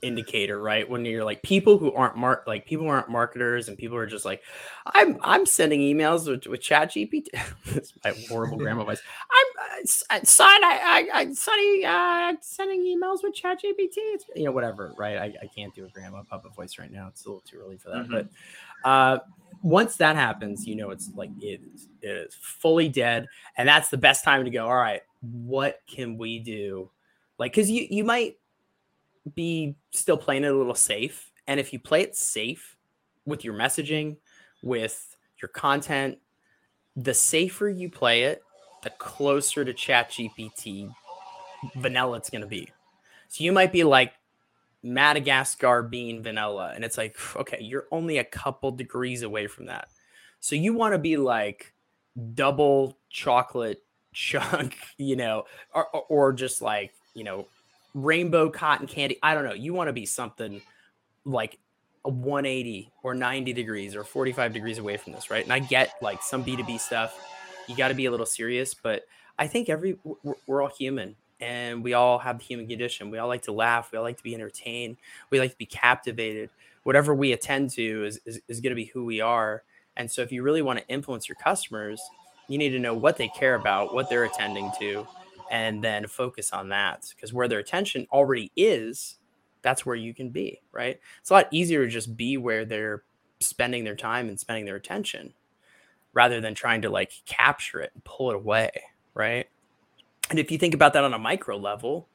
[0.02, 0.88] indicator, right?
[0.88, 4.24] When you're like people who aren't mark like people aren't marketers and people are just
[4.24, 4.42] like,
[4.86, 7.26] I'm I'm sending emails with, with Chat GPT.
[7.72, 9.00] That's my horrible grandma voice.
[9.30, 9.62] I'm
[10.10, 13.96] uh, son, I, I, I Sonny, uh, sending emails with Chat GPT.
[13.96, 15.16] It's, you know, whatever, right?
[15.16, 17.08] I, I can't do a grandma puppet voice right now.
[17.08, 18.06] It's a little too early for that.
[18.06, 18.12] Mm-hmm.
[18.12, 18.28] But
[18.84, 19.18] uh,
[19.62, 21.60] once that happens, you know, it's like it
[22.02, 24.66] it is fully dead, and that's the best time to go.
[24.66, 26.90] All right, what can we do?
[27.38, 28.36] Like, because you you might
[29.34, 31.30] be still playing it a little safe.
[31.46, 32.76] And if you play it safe
[33.24, 34.16] with your messaging,
[34.62, 36.18] with your content,
[36.96, 38.42] the safer you play it,
[38.82, 40.92] the closer to Chat GPT
[41.76, 42.68] vanilla it's going to be.
[43.28, 44.12] So you might be like
[44.82, 49.88] Madagascar bean vanilla, and it's like, okay, you're only a couple degrees away from that.
[50.40, 51.72] So you want to be like
[52.34, 53.82] double chocolate
[54.12, 57.46] chunk, you know, or, or just like, you know,
[57.94, 59.18] rainbow cotton candy.
[59.22, 59.52] I don't know.
[59.52, 60.62] You want to be something
[61.24, 61.58] like
[62.04, 65.44] a 180 or 90 degrees or 45 degrees away from this, right?
[65.44, 67.18] And I get like some B2B stuff.
[67.68, 69.04] You got to be a little serious, but
[69.38, 73.10] I think every we're, we're all human and we all have the human condition.
[73.10, 73.90] We all like to laugh.
[73.92, 74.96] We all like to be entertained.
[75.30, 76.50] We like to be captivated.
[76.84, 79.62] Whatever we attend to is, is, is going to be who we are.
[79.96, 82.00] And so if you really want to influence your customers,
[82.48, 85.06] you need to know what they care about, what they're attending to,
[85.52, 89.18] and then focus on that because where their attention already is
[89.60, 93.04] that's where you can be right it's a lot easier to just be where they're
[93.38, 95.32] spending their time and spending their attention
[96.14, 98.70] rather than trying to like capture it and pull it away
[99.14, 99.46] right
[100.30, 102.08] and if you think about that on a micro level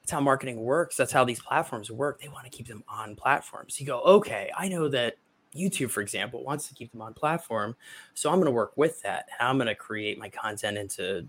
[0.00, 3.14] that's how marketing works that's how these platforms work they want to keep them on
[3.14, 5.16] platforms you go okay i know that
[5.56, 7.74] YouTube, for example, wants to keep them on platform.
[8.14, 9.28] So I'm going to work with that.
[9.40, 11.26] I'm going to create my content into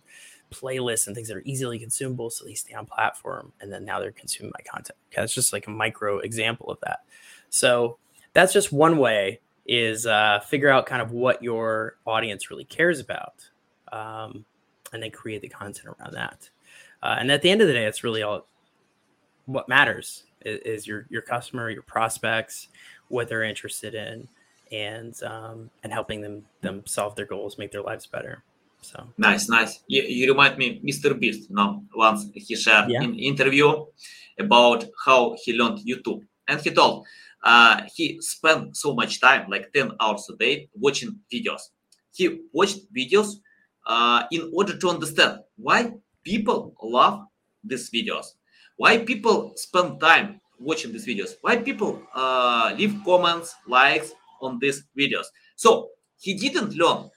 [0.51, 3.99] playlists and things that are easily consumable so they stay on platform and then now
[3.99, 4.97] they're consuming my content.
[5.11, 6.99] Okay, that's just like a micro example of that.
[7.49, 7.97] So
[8.33, 12.99] that's just one way is uh, figure out kind of what your audience really cares
[12.99, 13.47] about
[13.91, 14.45] um,
[14.93, 16.49] and then create the content around that.
[17.01, 18.45] Uh, and at the end of the day it's really all
[19.45, 22.67] what matters is, is your your customer your prospects
[23.07, 24.27] what they're interested in
[24.71, 28.43] and um, and helping them them solve their goals make their lives better
[28.81, 29.83] so nice, nice.
[29.87, 31.17] You, you remind me, Mr.
[31.19, 31.49] Beast.
[31.51, 33.03] Now, once he shared Yeah.
[33.03, 33.85] in interview
[34.39, 37.05] about how he learned YouTube, and he told
[37.43, 41.61] uh, he spent so much time, like ten hours a day, watching videos.
[42.11, 43.35] He watched videos
[43.85, 47.25] uh, in order to understand why people love
[47.63, 48.25] these videos,
[48.77, 54.11] why people spend time watching these videos, why people uh, leave comments, likes
[54.41, 55.25] on these videos.
[55.55, 57.09] So he didn't learn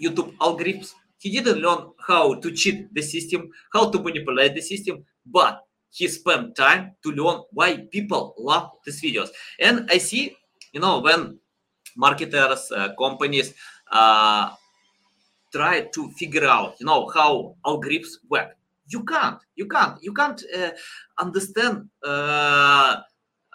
[0.00, 0.94] YouTube algorithms.
[1.18, 6.06] He didn't learn how to cheat the system, how to manipulate the system, but he
[6.06, 9.28] spent time to learn why people love these videos.
[9.58, 10.36] And I see,
[10.72, 11.38] you know, when
[11.96, 13.54] marketers, uh, companies
[13.90, 14.50] uh,
[15.52, 18.56] try to figure out, you know, how algorithms work,
[18.86, 20.70] you can't, you can't, you can't uh,
[21.18, 21.88] understand.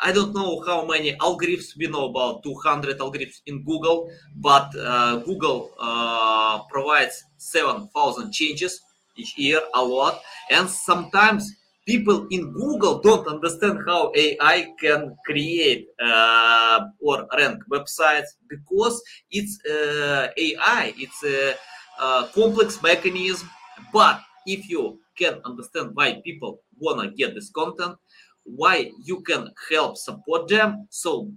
[0.01, 4.71] Uh, I don't know how many algorithms we know about 200 algorithms in Google, but
[4.77, 8.81] uh, Google uh, provides 7,000 changes
[9.15, 10.21] each year, a lot.
[10.49, 11.51] And sometimes
[11.85, 19.01] people in Google don't understand how AI can create uh, or rank websites because
[19.31, 21.55] it's uh, AI, it's a,
[22.01, 23.49] a complex mechanism.
[23.91, 27.97] But if you can understand why people wanna get this content,
[28.43, 30.87] why you can help support them.
[30.89, 31.31] So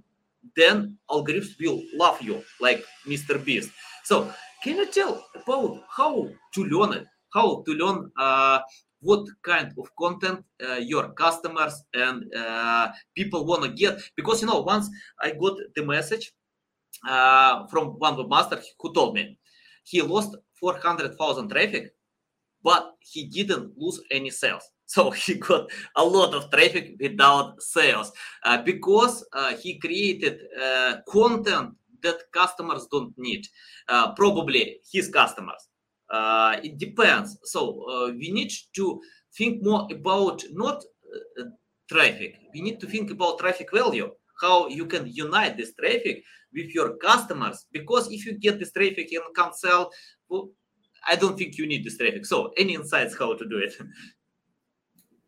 [0.56, 3.70] then algorithms will love you like mr beast.
[4.04, 7.06] So can you tell about how to learn it?
[7.32, 8.60] How to learn uh,
[9.00, 14.00] what kind of content uh, your customers and uh, people want to get?
[14.16, 14.88] Because you know once
[15.20, 16.32] i got the message
[17.08, 19.38] uh, from one webmaster who told me
[19.84, 21.94] he lost 400000 traffic
[22.62, 28.12] but he didn't lose any sales so he got a lot of traffic without sales
[28.44, 33.46] uh, because uh, he created uh, content that customers don't need.
[34.16, 35.68] Probably his customers.
[36.62, 37.38] It depends.
[37.44, 39.00] So uh, we need to
[39.36, 40.84] think more about not
[41.38, 41.44] uh,
[41.90, 42.36] traffic.
[42.54, 44.10] We need to think about traffic value.
[44.40, 46.22] How you can unite this traffic
[46.54, 47.66] with your customers.
[47.72, 49.90] Because if you get this traffic and can't sell,
[50.28, 50.50] well,
[51.08, 52.26] I don't think you need this traffic.
[52.26, 53.72] So any insights how to do it?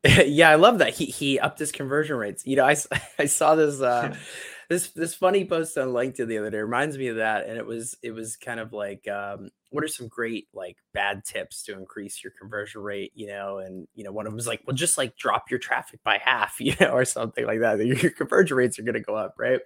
[0.27, 2.47] yeah, I love that he he upped his conversion rates.
[2.47, 2.77] You know, I
[3.19, 4.15] I saw this uh
[4.69, 6.59] this this funny post on LinkedIn the other day.
[6.59, 9.83] It reminds me of that, and it was it was kind of like um, what
[9.83, 13.13] are some great like bad tips to increase your conversion rate?
[13.15, 15.59] You know, and you know one of them was like, well, just like drop your
[15.59, 17.85] traffic by half, you know, or something like that.
[17.85, 19.61] Your, your conversion rates are going to go up, right?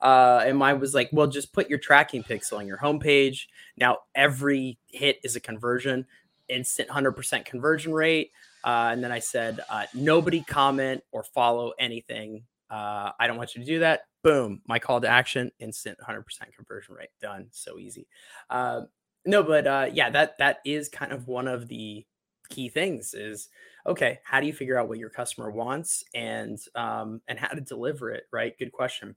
[0.00, 3.42] Uh, and mine was like, well, just put your tracking pixel on your homepage.
[3.76, 6.06] Now every hit is a conversion,
[6.48, 8.32] instant hundred percent conversion rate.
[8.64, 12.44] Uh, and then I said, uh, nobody comment or follow anything.
[12.70, 14.02] Uh, I don't want you to do that.
[14.22, 17.48] Boom, my call to action, instant 100% conversion rate, done.
[17.50, 18.06] So easy.
[18.48, 18.82] Uh,
[19.26, 22.04] no, but uh, yeah, that that is kind of one of the
[22.48, 23.14] key things.
[23.14, 23.48] Is
[23.86, 24.18] okay.
[24.24, 28.10] How do you figure out what your customer wants and um, and how to deliver
[28.10, 28.24] it?
[28.32, 28.58] Right.
[28.58, 29.16] Good question.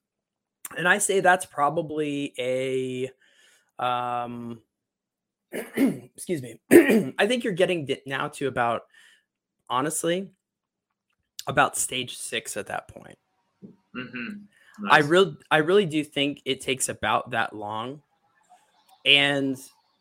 [0.78, 3.10] And I say that's probably a
[3.80, 4.62] um,
[5.52, 6.60] excuse me.
[7.18, 8.84] I think you're getting now to about
[9.74, 10.30] honestly
[11.48, 13.18] about stage six at that point.
[13.96, 14.48] Mhm.
[14.90, 15.08] I Nice.
[15.08, 18.02] really I really do think it takes about that long.
[19.06, 19.58] And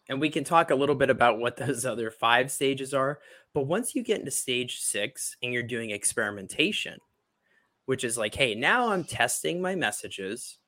[0.09, 3.21] and we can talk a little bit about what those other five stages are.
[3.55, 6.99] But once you get into stage six and you're doing experimentation,
[7.87, 10.59] which is like, hey, now I'm testing my messages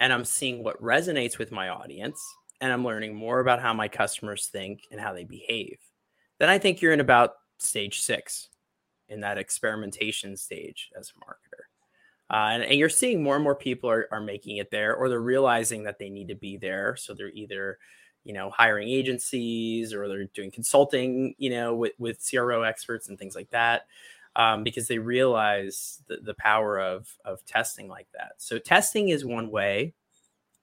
[0.00, 2.20] and I'm seeing what resonates with my audience
[2.60, 5.78] and I'm learning more about how my customers think and how they behave.
[6.38, 8.48] Then I think you're in about stage six
[9.08, 11.64] in that experimentation stage as a marketer.
[12.28, 15.08] Uh, and, and you're seeing more and more people are, are making it there or
[15.08, 16.96] they're realizing that they need to be there.
[16.96, 17.78] So they're either,
[18.24, 23.18] you know, hiring agencies or they're doing consulting, you know, with, with CRO experts and
[23.18, 23.86] things like that.
[24.34, 28.32] Um, because they realize the, the power of of testing like that.
[28.36, 29.94] So testing is one way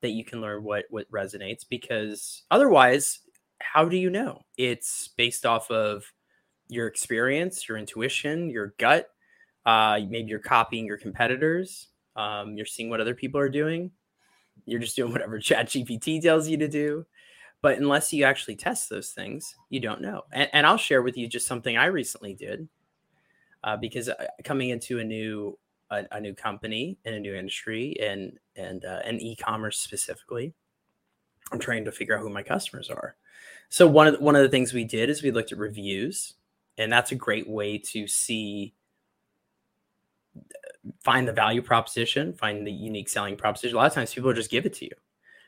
[0.02, 3.22] that you can learn what what resonates because otherwise,
[3.58, 4.44] how do you know?
[4.58, 6.06] It's based off of
[6.68, 9.10] your experience, your intuition, your gut.
[9.66, 11.88] Uh, maybe you're copying your competitors.
[12.16, 13.92] Um, you're seeing what other people are doing.
[14.66, 17.06] You're just doing whatever Chat GPT tells you to do.
[17.62, 20.24] But unless you actually test those things, you don't know.
[20.34, 22.68] And, and I'll share with you just something I recently did
[23.64, 25.58] uh, because uh, coming into a new
[25.90, 30.54] a, a, new company in a new industry and and uh, and e-commerce specifically,
[31.52, 33.16] I'm trying to figure out who my customers are.
[33.70, 36.34] So one of the, one of the things we did is we looked at reviews,
[36.78, 38.74] and that's a great way to see
[41.00, 43.76] find the value proposition, find the unique selling proposition.
[43.76, 44.92] A lot of times people just give it to you.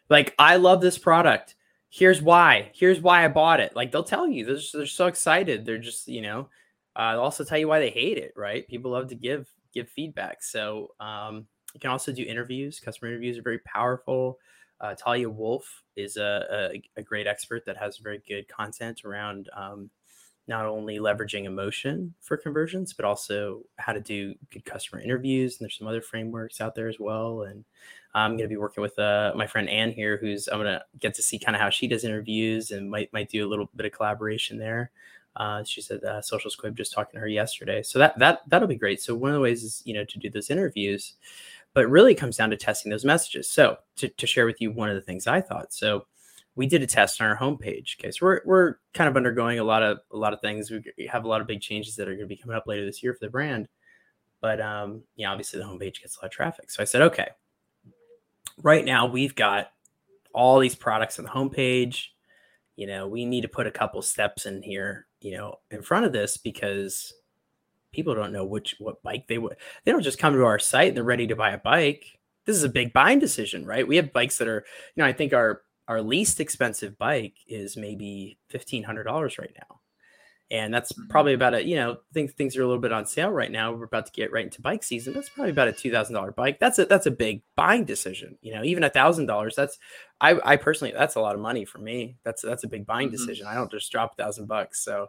[0.10, 1.56] Like, I love this product.
[1.90, 2.72] Here's why.
[2.74, 3.76] Here's why I bought it.
[3.76, 4.46] Like they'll tell you.
[4.46, 5.66] They're, just, they're so excited.
[5.66, 6.50] They're just, you know,
[6.96, 8.68] uh, they'll also tell you why they hate it, right?
[8.68, 10.42] People love to give give feedback.
[10.42, 12.80] So um, you can also do interviews.
[12.80, 14.40] Customer interviews are very powerful.
[14.80, 19.50] Uh, Talia Wolf is a, a, a, great expert that has very good content around
[19.56, 19.90] um,
[20.48, 25.54] not only leveraging emotion for conversions, but also how to do good customer interviews.
[25.54, 27.44] And there's some other frameworks out there as well.
[27.44, 27.66] And
[28.14, 30.84] I'm going to be working with uh, my friend Ann here, who's I'm going to
[31.00, 33.70] get to see kind of how she does interviews and might might do a little
[33.76, 34.92] bit of collaboration there.
[35.36, 38.70] Uh, she said uh, Social Squib just talking to her yesterday, so that that that'll
[38.70, 39.02] be great.
[39.02, 41.16] So one of the ways is you know to do those interviews,
[41.74, 43.50] but really comes down to testing those messages.
[43.50, 45.74] So to, to share with you one of the things I thought.
[45.74, 46.06] So
[46.56, 48.00] we did a test on our homepage.
[48.00, 50.72] Okay, so we're we're kind of undergoing a lot of a lot of things.
[50.72, 52.86] We have a lot of big changes that are going to be coming up later
[52.86, 53.68] this year for the brand.
[54.42, 56.70] But um, yeah, obviously the homepage gets a lot of traffic.
[56.70, 57.30] So I said, okay,
[58.62, 59.72] right now we've got
[60.34, 62.08] all these products on the homepage.
[62.76, 66.06] You know, we need to put a couple steps in here, you know, in front
[66.06, 67.14] of this because
[67.92, 69.56] people don't know which what bike they would.
[69.84, 72.20] They don't just come to our site and they're ready to buy a bike.
[72.46, 73.88] This is a big buying decision, right?
[73.88, 74.66] We have bikes that are,
[74.96, 79.54] you know, I think our our least expensive bike is maybe fifteen hundred dollars right
[79.58, 79.80] now,
[80.50, 83.30] and that's probably about a you know things things are a little bit on sale
[83.30, 83.72] right now.
[83.72, 85.14] We're about to get right into bike season.
[85.14, 86.60] That's probably about a two thousand dollar bike.
[86.60, 88.38] That's a that's a big buying decision.
[88.42, 89.56] You know, even a thousand dollars.
[89.56, 89.78] That's
[90.20, 92.18] I I personally that's a lot of money for me.
[92.24, 93.18] That's that's a big buying mm-hmm.
[93.18, 93.48] decision.
[93.48, 94.84] I don't just drop a thousand bucks.
[94.84, 95.08] So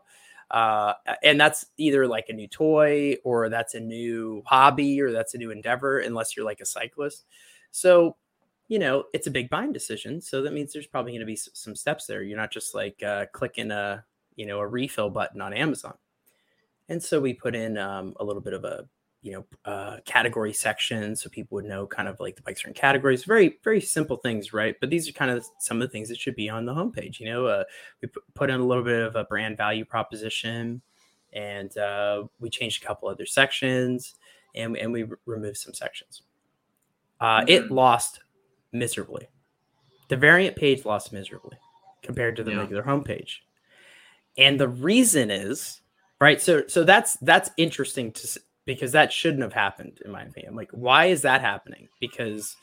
[0.50, 0.92] uh,
[1.24, 5.38] and that's either like a new toy or that's a new hobby or that's a
[5.38, 7.24] new endeavor unless you're like a cyclist
[7.72, 8.16] so
[8.68, 10.20] you know, it's a big buying decision.
[10.20, 12.22] So that means there's probably going to be some steps there.
[12.22, 15.94] You're not just like uh, clicking a, you know, a refill button on Amazon.
[16.88, 18.88] And so we put in um, a little bit of a,
[19.22, 22.68] you know, uh, category section so people would know kind of like the bikes are
[22.68, 23.24] in categories.
[23.24, 24.76] Very, very simple things, right?
[24.80, 27.18] But these are kind of some of the things that should be on the homepage.
[27.18, 27.64] You know, uh,
[28.02, 30.80] we put in a little bit of a brand value proposition
[31.32, 34.14] and uh, we changed a couple other sections
[34.54, 36.22] and, and we removed some sections.
[37.20, 37.48] Uh, mm-hmm.
[37.48, 38.20] It lost
[38.72, 39.28] miserably.
[40.08, 41.58] The variant page lost miserably
[42.02, 42.58] compared to the yeah.
[42.58, 43.38] regular homepage.
[44.38, 45.80] And the reason is,
[46.20, 46.40] right?
[46.40, 50.54] So so that's that's interesting to because that shouldn't have happened in my opinion.
[50.54, 51.88] Like why is that happening?
[52.00, 52.56] Because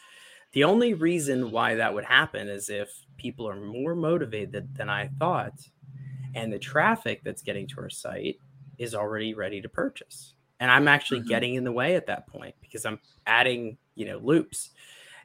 [0.54, 5.10] the only reason why that would happen is if people are more motivated than I
[5.20, 5.54] thought
[6.36, 8.38] and the traffic that's getting to our site
[8.78, 10.34] is already ready to purchase.
[10.60, 11.30] And I'm actually mm-hmm.
[11.30, 14.72] getting in the way at that point because I'm adding, you know, loops.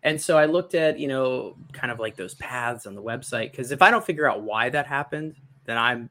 [0.03, 3.51] And so I looked at, you know, kind of like those paths on the website
[3.51, 5.35] because if I don't figure out why that happened,
[5.65, 6.11] then I'm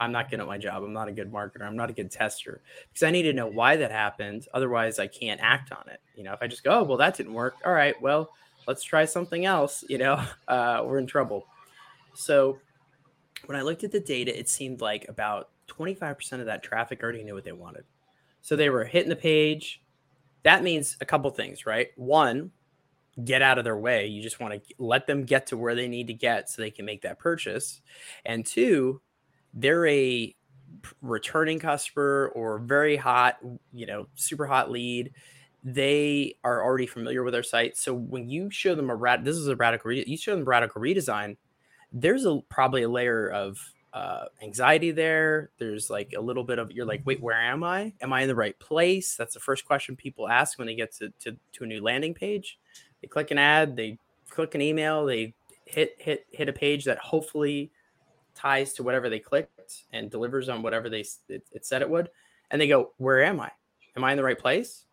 [0.00, 0.82] I'm not good at my job.
[0.82, 1.62] I'm not a good marketer.
[1.62, 4.46] I'm not a good tester because I need to know why that happened.
[4.54, 6.00] Otherwise, I can't act on it.
[6.16, 7.56] You know, if I just go, oh, well, that didn't work.
[7.66, 8.30] All right, well,
[8.66, 9.84] let's try something else.
[9.88, 11.46] You know, uh, we're in trouble.
[12.14, 12.58] So
[13.44, 17.22] when I looked at the data, it seemed like about 25% of that traffic already
[17.22, 17.84] knew what they wanted.
[18.40, 19.82] So they were hitting the page.
[20.44, 21.88] That means a couple things, right?
[21.96, 22.50] One,
[23.24, 24.06] get out of their way.
[24.06, 26.70] You just want to let them get to where they need to get so they
[26.70, 27.80] can make that purchase.
[28.24, 29.00] And two,
[29.52, 30.34] they're a
[31.02, 33.38] returning customer or very hot,
[33.72, 35.12] you know, super hot lead.
[35.62, 37.76] They are already familiar with our site.
[37.76, 40.44] So when you show them a rat, this is a radical, re- you show them
[40.44, 41.36] radical redesign.
[41.92, 43.58] There's a probably a layer of
[43.92, 45.50] uh, anxiety there.
[45.58, 47.92] There's like a little bit of you're like, wait, where am I?
[48.00, 49.16] Am I in the right place?
[49.16, 52.14] That's the first question people ask when they get to, to, to a new landing
[52.14, 52.58] page.
[53.00, 55.34] They click an ad, they click an email, they
[55.64, 57.70] hit hit hit a page that hopefully
[58.34, 62.10] ties to whatever they clicked and delivers on whatever they it, it said it would,
[62.50, 63.50] and they go, "Where am I?
[63.96, 64.84] Am I in the right place?"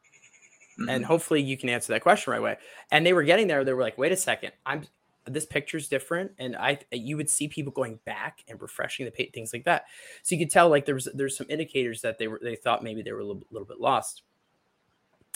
[0.79, 0.89] Mm-hmm.
[0.89, 2.57] And hopefully you can answer that question right away.
[2.91, 3.63] And they were getting there.
[3.63, 4.83] They were like, "Wait a second, I'm
[5.25, 9.31] this picture's different." And I you would see people going back and refreshing the page,
[9.33, 9.85] things like that.
[10.23, 13.01] So you could tell like there's there's some indicators that they were they thought maybe
[13.01, 14.23] they were a little, little bit lost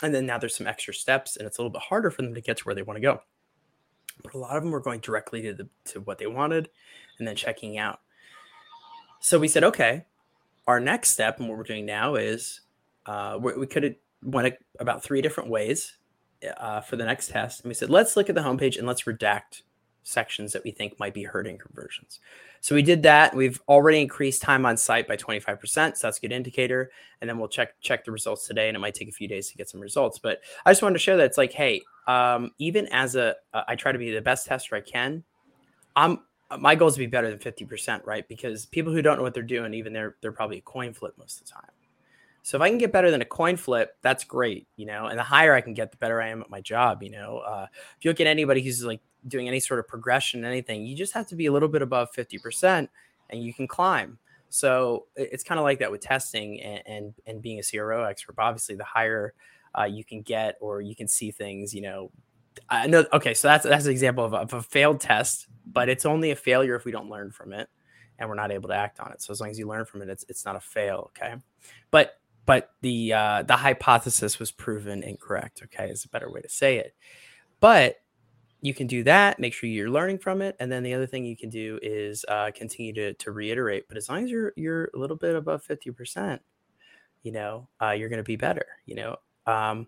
[0.02, 2.34] and then now there's some extra steps and it's a little bit harder for them
[2.34, 3.22] to get to where they want to go.
[4.24, 6.70] But a lot of them were going directly to the to what they wanted
[7.20, 8.00] and then checking out.
[9.20, 10.06] So we said okay
[10.68, 12.62] our next step and what we're doing now is
[13.06, 15.98] uh, we, we could have went about three different ways
[16.58, 17.62] uh, for the next test.
[17.62, 19.64] And we said let's look at the homepage and let's redact
[20.04, 22.20] sections that we think might be hurting conversions.
[22.60, 23.36] So we did that.
[23.36, 25.98] We've already increased time on site by 25%.
[25.98, 26.92] So that's a good indicator.
[27.20, 28.68] And then we'll check check the results today.
[28.68, 30.20] And it might take a few days to get some results.
[30.20, 33.64] But I just wanted to share that it's like, hey, um, even as a, uh,
[33.68, 35.24] I try to be the best tester I can.
[35.96, 36.20] I'm
[36.60, 38.28] my goal is to be better than 50%, right?
[38.28, 41.14] Because people who don't know what they're doing, even they're they're probably a coin flip
[41.18, 41.70] most of the time.
[42.44, 45.06] So if I can get better than a coin flip, that's great, you know.
[45.06, 47.38] And the higher I can get, the better I am at my job, you know.
[47.40, 50.96] Uh, if you look at anybody who's like doing any sort of progression, anything, you
[50.96, 52.88] just have to be a little bit above 50%
[53.30, 54.18] and you can climb.
[54.50, 58.36] So it's kind of like that with testing and, and, and being a CRO expert.
[58.38, 59.34] Obviously, the higher
[59.78, 62.12] uh, you can get or you can see things, you know.
[62.70, 63.06] I know.
[63.14, 66.32] Okay, so that's that's an example of a, of a failed test, but it's only
[66.32, 67.70] a failure if we don't learn from it
[68.20, 69.22] and we're not able to act on it.
[69.22, 71.12] So as long as you learn from it, it's it's not a fail.
[71.18, 71.36] Okay,
[71.90, 75.62] but but the uh, the hypothesis was proven incorrect.
[75.64, 76.94] Okay, is a better way to say it.
[77.62, 78.01] But
[78.62, 81.26] you can do that make sure you're learning from it and then the other thing
[81.26, 84.90] you can do is uh, continue to, to reiterate but as long as you're you're
[84.94, 86.40] a little bit above 50%
[87.24, 89.16] you know uh, you're going to be better you know
[89.48, 89.88] um,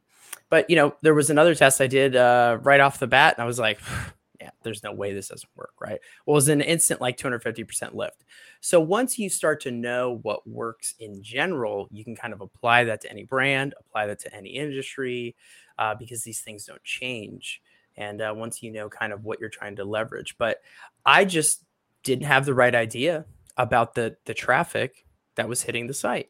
[0.50, 3.44] but you know there was another test i did uh, right off the bat and
[3.44, 3.80] i was like
[4.42, 6.00] yeah there's no way this doesn't work right?
[6.26, 8.24] Well it was an instant like 250% lift.
[8.62, 12.86] So once you start to know what works in general you can kind of apply
[12.86, 15.36] that to any brand apply that to any industry
[15.78, 17.62] uh, because these things don't change
[17.98, 20.62] and uh, once you know kind of what you're trying to leverage but
[21.06, 21.64] i just
[22.04, 23.26] didn't have the right idea
[23.58, 26.30] about the the traffic that was hitting the site.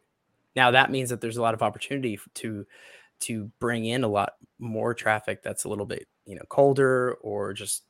[0.55, 2.65] Now that means that there's a lot of opportunity to
[3.21, 7.53] to bring in a lot more traffic that's a little bit you know colder or
[7.53, 7.83] just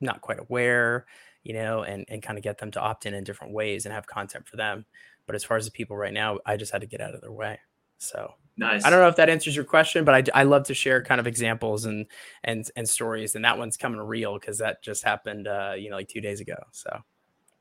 [0.00, 1.06] not quite aware
[1.42, 3.94] you know and and kind of get them to opt in in different ways and
[3.94, 4.84] have content for them.
[5.26, 7.20] But as far as the people right now i just had to get out of
[7.20, 7.60] their way.
[7.98, 8.84] So nice.
[8.84, 11.20] I don't know if that answers your question, but I, I love to share kind
[11.20, 12.06] of examples and
[12.44, 15.96] and and stories, and that one's coming real because that just happened, uh, you know,
[15.96, 16.58] like two days ago.
[16.70, 16.90] So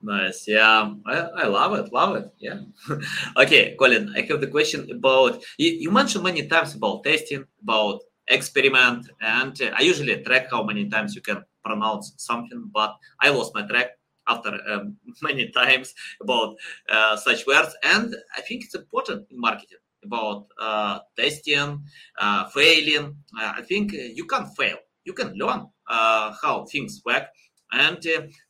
[0.02, 2.60] nice, yeah, I, I love it, love it, yeah.
[3.38, 8.02] okay, Colin, I have the question about you, you, mentioned many times about testing, about
[8.28, 13.30] experiment, and uh, I usually track how many times you can pronounce something, but I
[13.30, 13.98] lost my track
[14.28, 16.56] after um, many times about
[16.90, 21.84] uh, such words, and I think it's important in marketing about uh, testing,
[22.20, 23.16] uh, failing.
[23.40, 24.78] Uh, I think you can fail.
[25.06, 27.28] You can learn how things work.
[27.72, 28.00] And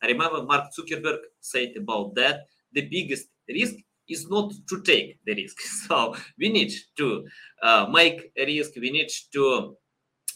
[0.01, 2.41] I remember Mark Zuckerberg said about that
[2.73, 3.75] the biggest risk
[4.07, 5.57] is not to take the risk.
[5.87, 7.25] So we need to
[7.61, 8.71] uh, make a risk.
[8.75, 9.75] We need to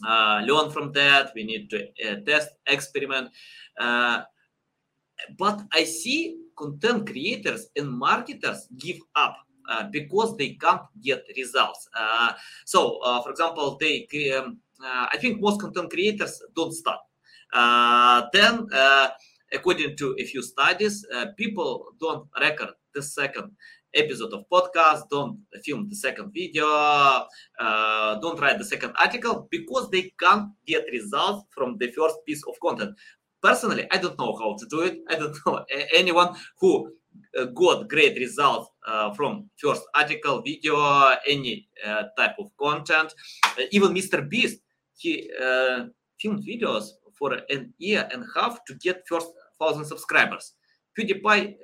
[0.08, 1.32] uh, learn from that.
[1.36, 3.30] We need to uh, test, experiment.
[5.38, 9.53] but I see content creators and marketers give up uh,
[9.92, 11.88] because they can't get results.
[11.98, 12.34] Uh,
[12.66, 17.00] so, uh, for example, they um, I think most content creators don't start.
[18.34, 18.68] then,
[19.54, 21.06] according to a few studies,
[21.38, 23.52] people don't record the second
[23.94, 29.90] episode of podcast, don't film the second video, uh, don't write the second article because
[29.90, 32.96] they can't get results from the first piece of content.
[33.42, 35.00] Personally, I don't know how to do it.
[35.10, 36.92] I don't know anyone who
[37.54, 40.76] got great results uh, from first article, video,
[41.28, 43.14] any uh, type of content.
[43.72, 44.28] even Mr.
[44.28, 44.60] Beast,
[44.96, 45.30] he
[46.20, 49.28] filmed videos for an year and a half to get first
[49.60, 50.54] thousand subscribers.
[50.98, 51.56] PewDiePie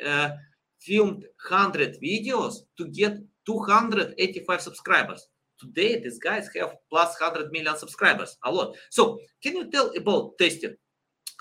[0.79, 5.27] filmed 100 videos to get 285 subscribers.
[5.59, 8.75] Today, these guys have plus 100 million subscribers, a lot.
[8.89, 10.75] So, can you tell about testing?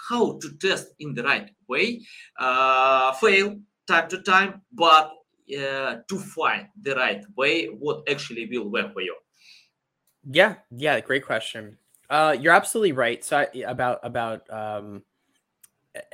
[0.08, 2.00] How to test in the right way,
[2.38, 3.58] uh, fail,
[3.88, 5.12] time to time, but
[5.58, 9.16] uh, to find the right way, what actually will work for you?
[10.30, 11.78] Yeah, yeah, great question.
[12.10, 13.24] Uh, you're absolutely right.
[13.24, 15.02] So I, about about um,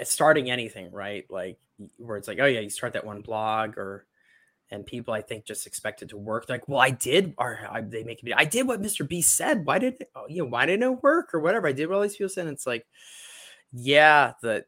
[0.03, 1.25] starting anything, right?
[1.29, 1.59] Like
[1.99, 4.07] where it's like, oh yeah, you start that one blog, or
[4.70, 6.49] and people I think just expect it to work.
[6.49, 9.07] Like, well, I did, or I, they make me, I did what Mr.
[9.07, 9.66] B said.
[9.66, 11.68] Why did it, oh, you know, why didn't it work or whatever?
[11.68, 12.47] I did what all these people said.
[12.47, 12.87] And it's like,
[13.72, 14.64] yeah, the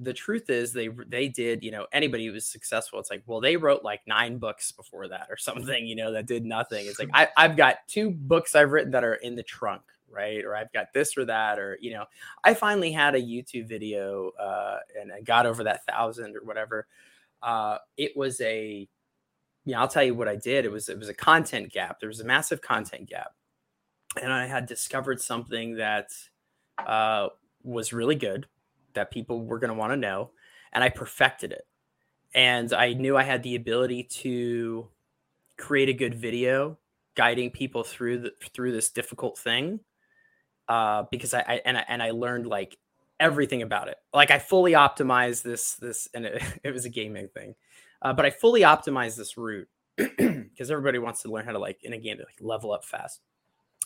[0.00, 3.40] the truth is they they did you know anybody who was successful it's like well
[3.40, 6.86] they wrote like nine books before that or something you know that did nothing.
[6.86, 10.42] It's like I, i've got two books i've written that are in the trunk right?
[10.44, 12.04] Or i've got this or that or you know
[12.42, 16.86] i finally had a youtube video uh and i got over that thousand or whatever.
[17.42, 18.88] Uh it was a
[19.64, 20.64] you know i'll tell you what i did.
[20.64, 22.00] It was it was a content gap.
[22.00, 23.32] There was a massive content gap.
[24.20, 26.08] And i had discovered something that
[26.86, 27.28] uh
[27.62, 28.46] was really good
[28.94, 30.30] that people were going to want to know
[30.72, 31.66] and i perfected it
[32.34, 34.88] and i knew i had the ability to
[35.56, 36.78] create a good video
[37.14, 39.80] guiding people through the through this difficult thing
[40.68, 42.78] uh, because I, I, and I and I learned like
[43.18, 43.96] everything about it.
[44.14, 47.54] Like I fully optimized this this and it, it was a gaming thing.
[48.00, 51.82] Uh, but I fully optimized this route because everybody wants to learn how to like
[51.82, 53.20] in a game to like level up fast.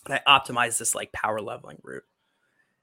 [0.04, 2.04] And I optimized this like power leveling route.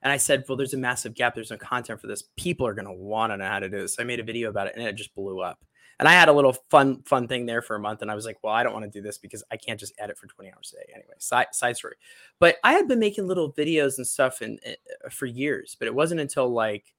[0.02, 1.36] And I said, well, there's a massive gap.
[1.36, 2.24] There's no content for this.
[2.38, 4.00] People are going to want to know how to do this.
[4.00, 5.64] I made a video about it and it just blew up.
[6.00, 8.02] And I had a little fun, fun thing there for a month.
[8.02, 9.94] And I was like, well, I don't want to do this because I can't just
[10.00, 10.94] edit for 20 hours a day.
[10.94, 11.96] Anyway, side, side story.
[12.40, 15.94] But I had been making little videos and stuff and uh, for years, but it
[15.96, 16.94] wasn't until like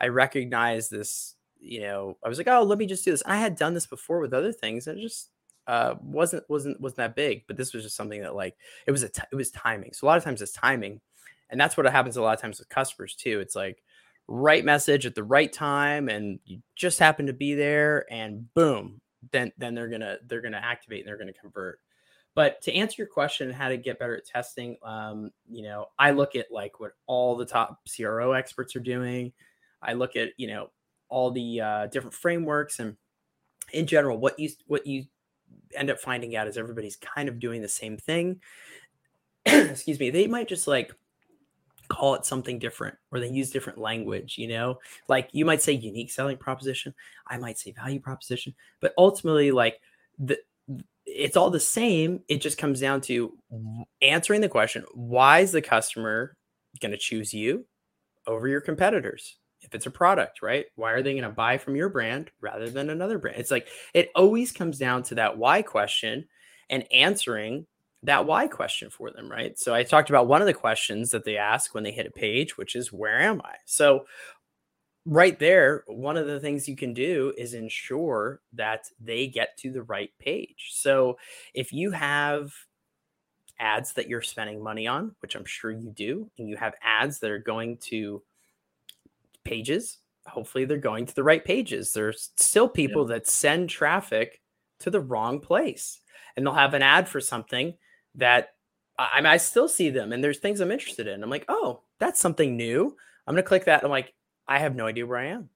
[0.00, 3.22] I recognized this, you know, I was like, oh, let me just do this.
[3.22, 4.86] And I had done this before with other things.
[4.86, 5.28] And it just
[5.66, 9.02] uh, wasn't, wasn't, wasn't that big, but this was just something that like, it was
[9.02, 9.92] a, t- it was timing.
[9.92, 11.02] So a lot of times it's timing
[11.50, 13.40] and that's what happens a lot of times with customers too.
[13.40, 13.82] It's like
[14.28, 19.00] right message at the right time, and you just happen to be there, and boom,
[19.32, 21.80] then then they're gonna they're gonna activate and they're gonna convert.
[22.34, 26.10] But to answer your question, how to get better at testing, um, you know, I
[26.10, 29.32] look at like what all the top CRO experts are doing.
[29.82, 30.70] I look at you know
[31.08, 32.96] all the uh, different frameworks and
[33.72, 35.04] in general what you what you
[35.74, 38.40] end up finding out is everybody's kind of doing the same thing.
[39.46, 40.10] Excuse me.
[40.10, 40.92] They might just like
[41.88, 44.78] call it something different or they use different language you know?
[45.08, 46.94] Like you might say unique selling proposition
[47.26, 49.80] i might say value proposition but ultimately like
[50.18, 50.38] the
[51.04, 53.36] it's all the same it just comes down to
[54.02, 56.36] answering the question why is the customer
[56.80, 57.64] going to choose you
[58.26, 59.36] over your competitors?
[59.60, 60.66] If it's a product right?
[60.76, 63.38] Why are they going to buy from your brand rather than another brand?
[63.38, 66.26] It's like it always comes down to that why question
[66.70, 67.66] and answering
[68.06, 69.58] that why question for them, right?
[69.58, 72.10] So I talked about one of the questions that they ask when they hit a
[72.10, 73.56] page, which is where am I?
[73.64, 74.06] So
[75.04, 79.72] right there, one of the things you can do is ensure that they get to
[79.72, 80.70] the right page.
[80.70, 81.18] So
[81.52, 82.52] if you have
[83.58, 87.18] ads that you're spending money on, which I'm sure you do, and you have ads
[87.18, 88.22] that are going to
[89.42, 89.98] pages,
[90.28, 91.92] hopefully they're going to the right pages.
[91.92, 93.16] There's still people yeah.
[93.16, 94.40] that send traffic
[94.78, 96.02] to the wrong place
[96.36, 97.74] and they'll have an ad for something
[98.16, 98.50] that
[98.98, 101.22] I, mean, I still see them and there's things I'm interested in.
[101.22, 102.96] I'm like, oh, that's something new.
[103.26, 103.84] I'm gonna click that.
[103.84, 104.14] I'm like,
[104.48, 105.48] I have no idea where I am.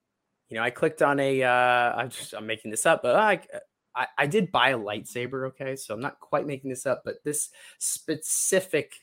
[0.49, 1.43] You know, I clicked on a.
[1.43, 3.41] Uh, I'm just I'm making this up, but I,
[3.95, 5.47] I I did buy a lightsaber.
[5.49, 7.49] Okay, so I'm not quite making this up, but this
[7.79, 8.93] specific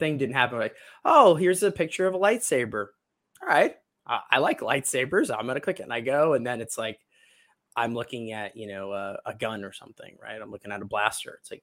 [0.00, 0.58] thing didn't happen.
[0.58, 0.74] Like,
[1.04, 2.88] oh, here's a picture of a lightsaber.
[3.40, 5.30] All right, I, I like lightsabers.
[5.30, 6.98] I'm gonna click it, and I go, and then it's like
[7.76, 10.42] I'm looking at you know a, a gun or something, right?
[10.42, 11.38] I'm looking at a blaster.
[11.40, 11.62] It's like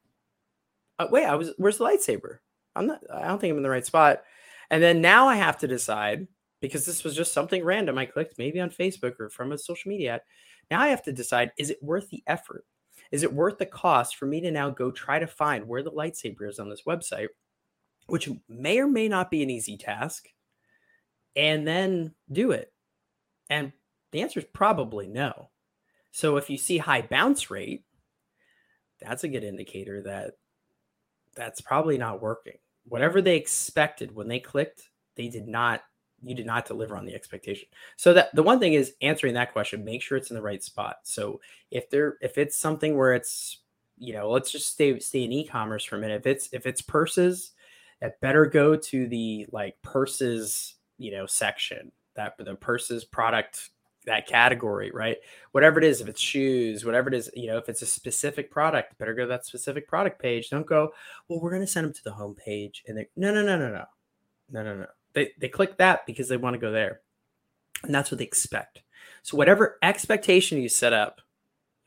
[0.99, 2.39] uh, wait, I was where's the lightsaber?
[2.75, 3.01] I'm not.
[3.13, 4.23] I don't think I'm in the right spot.
[4.69, 6.27] And then now I have to decide
[6.61, 9.89] because this was just something random I clicked maybe on Facebook or from a social
[9.89, 10.15] media.
[10.15, 10.21] Ad.
[10.69, 12.65] Now I have to decide: is it worth the effort?
[13.11, 15.91] Is it worth the cost for me to now go try to find where the
[15.91, 17.27] lightsaber is on this website,
[18.07, 20.27] which may or may not be an easy task,
[21.35, 22.73] and then do it?
[23.49, 23.71] And
[24.11, 25.51] the answer is probably no.
[26.11, 27.83] So if you see high bounce rate,
[28.99, 30.33] that's a good indicator that
[31.37, 32.57] that's probably not working.
[32.85, 35.81] Whatever they expected when they clicked, they did not
[36.23, 37.67] you did not deliver on the expectation.
[37.95, 40.63] So that the one thing is answering that question, make sure it's in the right
[40.63, 40.97] spot.
[41.03, 43.59] So if there if it's something where it's
[43.99, 46.21] you know, let's just stay stay in e-commerce for a minute.
[46.21, 47.51] If it's if it's purses,
[48.01, 51.91] it better go to the like purses, you know, section.
[52.15, 53.69] That the purses product
[54.07, 55.17] that category, right?
[55.51, 58.49] Whatever it is, if it's shoes, whatever it is, you know, if it's a specific
[58.49, 60.49] product, better go to that specific product page.
[60.49, 60.91] Don't go,
[61.27, 62.83] well, we're going to send them to the home page.
[62.87, 63.85] And they no, no, no, no, no,
[64.49, 64.85] no, no, no.
[65.13, 67.01] They, they click that because they want to go there.
[67.83, 68.81] And that's what they expect.
[69.21, 71.21] So whatever expectation you set up,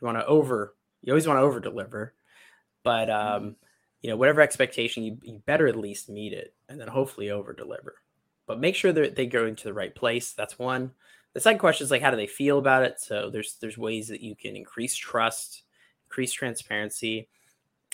[0.00, 2.14] you want to over, you always want to over deliver,
[2.84, 3.50] but, um, mm-hmm.
[4.02, 7.52] you know, whatever expectation you, you better at least meet it and then hopefully over
[7.52, 7.96] deliver,
[8.46, 10.32] but make sure that they go into the right place.
[10.32, 10.92] That's one
[11.32, 13.00] the second question is like how do they feel about it?
[13.00, 15.62] So there's there's ways that you can increase trust
[16.08, 17.28] increase transparency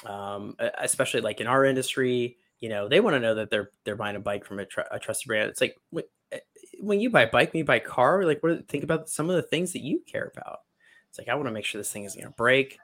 [0.04, 3.96] um, especially like in our industry you know they want to know that they're they're
[3.96, 5.50] buying a bike from a, tr- a trusted brand.
[5.50, 6.38] It's like when, eh,
[6.80, 9.30] when you buy a bike when you buy a car like what think about some
[9.30, 10.60] of the things that you care about.
[11.08, 12.78] It's like i want to make sure this thing isn't going to break.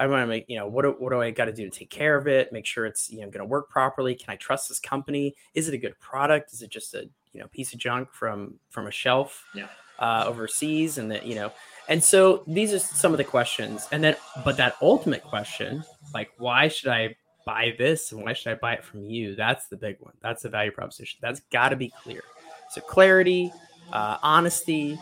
[0.00, 1.78] I want to make you know what do, what do i got to do to
[1.78, 2.52] take care of it?
[2.52, 4.14] Make sure it's you know going to work properly?
[4.14, 5.34] Can i trust this company?
[5.54, 6.52] Is it a good product?
[6.52, 9.44] Is it just a you know piece of junk from from a shelf?
[9.54, 9.68] Yeah
[9.98, 11.52] uh, overseas and that you know
[11.88, 13.88] and so these are some of the questions.
[13.90, 15.84] And then but that ultimate question
[16.14, 19.34] like why should i buy this and why should i buy it from you?
[19.34, 20.12] That's the big one.
[20.22, 21.18] That's the value proposition.
[21.22, 22.22] That's got to be clear.
[22.70, 23.52] So clarity
[23.92, 24.98] uh, honesty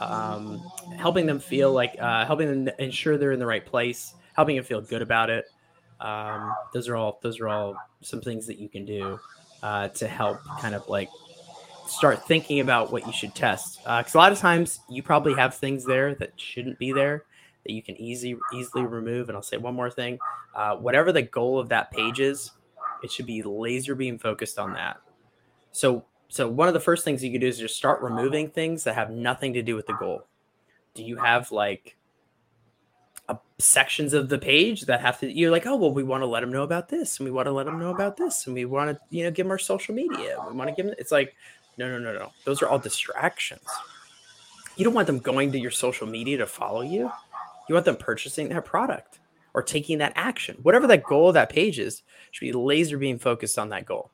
[0.00, 0.60] um,
[0.96, 4.64] helping them feel like uh, helping them ensure they're in the right place helping them
[4.64, 5.46] feel good about it.
[6.00, 9.18] Um, those are all those are all some things that you can do
[9.64, 11.08] uh, to help kind of like
[11.88, 13.78] start thinking about what you should test.
[13.78, 17.24] Because uh, a lot of times you probably have things there that shouldn't be there
[17.64, 19.28] that you can easy easily remove.
[19.28, 20.18] And I'll say one more thing:
[20.54, 22.52] uh, whatever the goal of that page is,
[23.02, 24.98] it should be laser beam focused on that.
[25.72, 28.84] So, so one of the first things you can do is just start removing things
[28.84, 30.26] that have nothing to do with the goal.
[30.94, 31.98] Do you have like
[33.58, 36.40] sections of the page that have to you're like oh well we want to let
[36.40, 38.64] them know about this and we want to let them know about this and we
[38.64, 41.10] want to you know give them our social media we want to give them it's
[41.10, 41.34] like
[41.78, 42.32] no no no no.
[42.44, 43.66] Those are all distractions.
[44.76, 47.10] You don't want them going to your social media to follow you.
[47.68, 49.18] You want them purchasing that product
[49.54, 50.58] or taking that action.
[50.62, 54.10] Whatever that goal of that page is should be laser beam focused on that goal.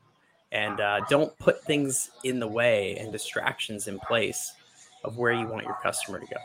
[0.53, 4.53] And uh, don't put things in the way and distractions in place
[5.03, 6.37] of where you want your customer to go.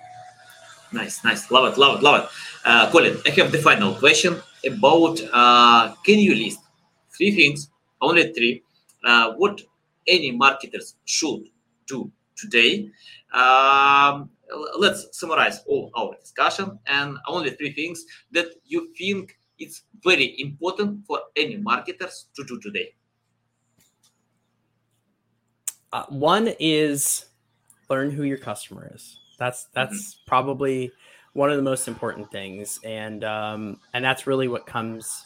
[0.92, 1.52] Nice, nice.
[1.52, 2.30] Love it, love it, love it.
[2.66, 6.60] Uh, Colin, I have the final question about uh, can you list
[7.16, 7.70] three things,
[8.02, 8.64] only three,
[9.04, 9.62] uh, what
[10.10, 11.44] any marketers should
[11.88, 12.90] do today?
[13.34, 14.30] Um,
[14.78, 21.06] let's summarize all our discussion and only three things that you think it's very important
[21.06, 22.94] for any marketers to do today.
[25.92, 27.26] Uh, one is
[27.90, 29.20] learn who your customer is.
[29.38, 30.28] That's that's mm-hmm.
[30.28, 30.92] probably
[31.34, 35.26] one of the most important things, and um, and that's really what comes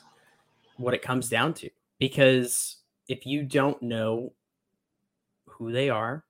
[0.78, 1.70] what it comes down to.
[2.00, 2.78] Because
[3.08, 4.32] if you don't know
[5.64, 6.24] who they are,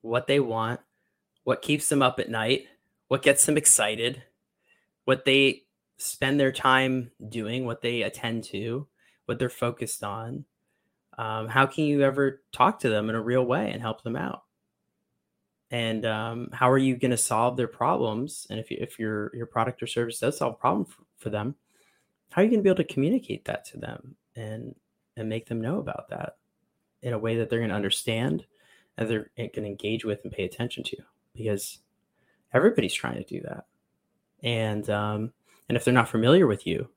[0.00, 0.80] what they want,
[1.44, 2.66] what keeps them up at night,
[3.08, 4.22] what gets them excited,
[5.04, 5.62] what they
[5.98, 8.86] spend their time doing, what they attend to,
[9.26, 10.44] what they're focused on,
[11.18, 14.16] um, how can you ever talk to them in a real way and help them
[14.16, 14.44] out?
[15.70, 18.46] and um, how are you going to solve their problems?
[18.50, 21.30] And if, you, if your your product or service does solve a problem for, for
[21.30, 21.54] them
[22.32, 24.74] how are you going to be able to communicate that to them and
[25.16, 26.36] and make them know about that
[27.02, 28.44] in a way that they're going to understand
[28.96, 30.96] and they're going to engage with and pay attention to
[31.34, 31.78] because
[32.52, 33.64] everybody's trying to do that
[34.42, 35.32] and um,
[35.68, 36.88] and if they're not familiar with you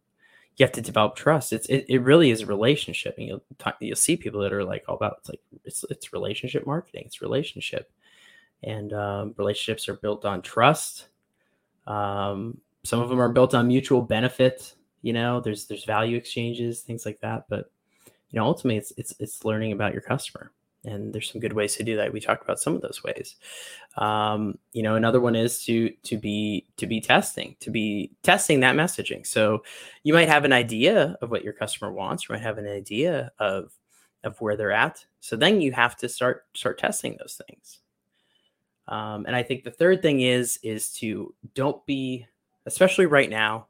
[0.58, 3.44] you have to develop trust it's it, it really is a relationship and you'll
[3.80, 7.22] you'll see people that are like all about it's like it's it's relationship marketing it's
[7.22, 7.92] relationship
[8.66, 11.08] and um, relationships are built on trust.
[11.88, 14.74] Um, some of them are built on mutual benefit.
[15.02, 17.46] You know, there's there's value exchanges, things like that.
[17.48, 17.72] But
[18.30, 20.52] you know, ultimately, it's it's it's learning about your customer,
[20.84, 22.14] and there's some good ways to do that.
[22.14, 23.36] We talked about some of those ways.
[23.98, 28.60] Um, you know, another one is to to be to be testing, to be testing
[28.62, 29.26] that messaging.
[29.26, 29.64] So
[30.04, 32.28] you might have an idea of what your customer wants.
[32.28, 33.72] You might have an idea of
[34.24, 35.06] of where they're at.
[35.22, 37.80] So then you have to start start testing those things.
[38.88, 42.28] Um, and I think the third thing is is to don't be,
[42.66, 43.68] especially right now.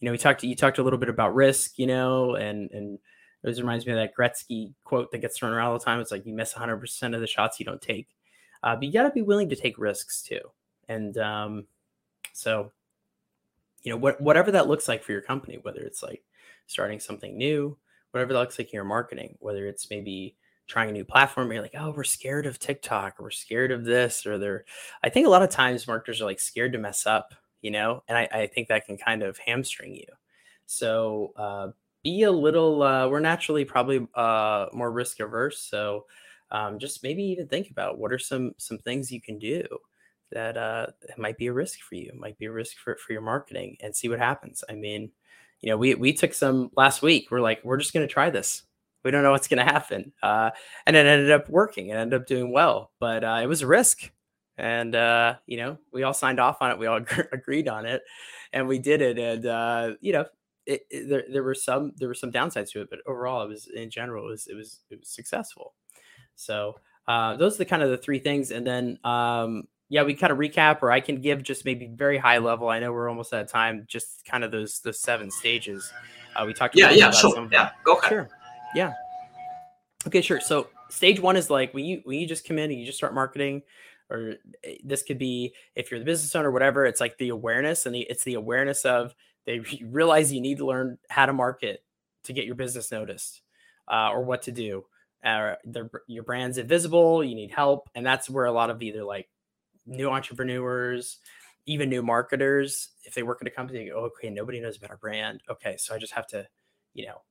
[0.00, 2.98] You know, we talked you talked a little bit about risk, you know, and and
[3.44, 6.00] always reminds me of that Gretzky quote that gets thrown around all the time.
[6.00, 8.08] It's like you miss 100 percent of the shots you don't take,
[8.62, 10.40] uh, but you got to be willing to take risks too.
[10.88, 11.66] And um,
[12.32, 12.72] so,
[13.82, 16.22] you know, what whatever that looks like for your company, whether it's like
[16.66, 17.76] starting something new,
[18.10, 20.36] whatever that looks like in your marketing, whether it's maybe
[20.66, 23.84] trying a new platform, you're like, oh, we're scared of TikTok, or we're scared of
[23.84, 24.64] this, or they're.
[25.02, 28.02] I think a lot of times marketers are like scared to mess up, you know,
[28.08, 30.06] and I, I think that can kind of hamstring you.
[30.66, 31.68] So uh,
[32.04, 32.82] be a little.
[32.82, 36.06] Uh, we're naturally probably uh, more risk averse, so
[36.52, 39.64] um, just maybe even think about what are some some things you can do
[40.30, 40.86] that uh,
[41.18, 43.96] might be a risk for you, might be a risk for for your marketing, and
[43.96, 44.62] see what happens.
[44.70, 45.10] I mean,
[45.60, 47.30] you know, we we took some last week.
[47.30, 48.62] We're like, we're just going to try this
[49.04, 50.12] we don't know what's going to happen.
[50.22, 50.50] Uh,
[50.86, 51.88] and it ended up working.
[51.88, 54.10] It ended up doing well, but uh, it was a risk.
[54.56, 56.78] And, uh, you know, we all signed off on it.
[56.78, 57.00] We all
[57.32, 58.02] agreed on it
[58.52, 59.18] and we did it.
[59.18, 60.24] And, uh, you know,
[60.66, 63.48] it, it, there, there were some, there were some downsides to it, but overall it
[63.48, 65.74] was in general, it was, it was, it was successful.
[66.36, 68.50] So uh, those are the kind of the three things.
[68.50, 72.18] And then, um, yeah, we kind of recap, or I can give just maybe very
[72.18, 72.68] high level.
[72.68, 73.84] I know we're almost out of time.
[73.86, 75.92] Just kind of those those seven stages.
[76.34, 76.74] Uh, we talked.
[76.74, 76.96] About.
[76.96, 77.48] Yeah, yeah, sure.
[77.52, 78.08] Yeah, go ahead.
[78.08, 78.28] Sure.
[78.74, 78.94] Yeah.
[80.06, 80.40] Okay, sure.
[80.40, 82.98] So stage one is like when you when you just come in and you just
[82.98, 83.62] start marketing,
[84.10, 86.86] or eh, this could be if you're the business owner, whatever.
[86.86, 89.14] It's like the awareness and the it's the awareness of
[89.46, 91.84] they realize you need to learn how to market
[92.24, 93.42] to get your business noticed,
[93.90, 94.84] uh, or what to do.
[95.24, 95.54] Uh,
[96.06, 97.24] your brand's invisible.
[97.24, 99.28] You need help, and that's where a lot of either like
[99.86, 101.18] new entrepreneurs,
[101.66, 104.90] even new marketers, if they work at a company, go, oh, okay, nobody knows about
[104.90, 105.40] our brand.
[105.50, 106.46] Okay, so I just have to,
[106.92, 107.22] you know,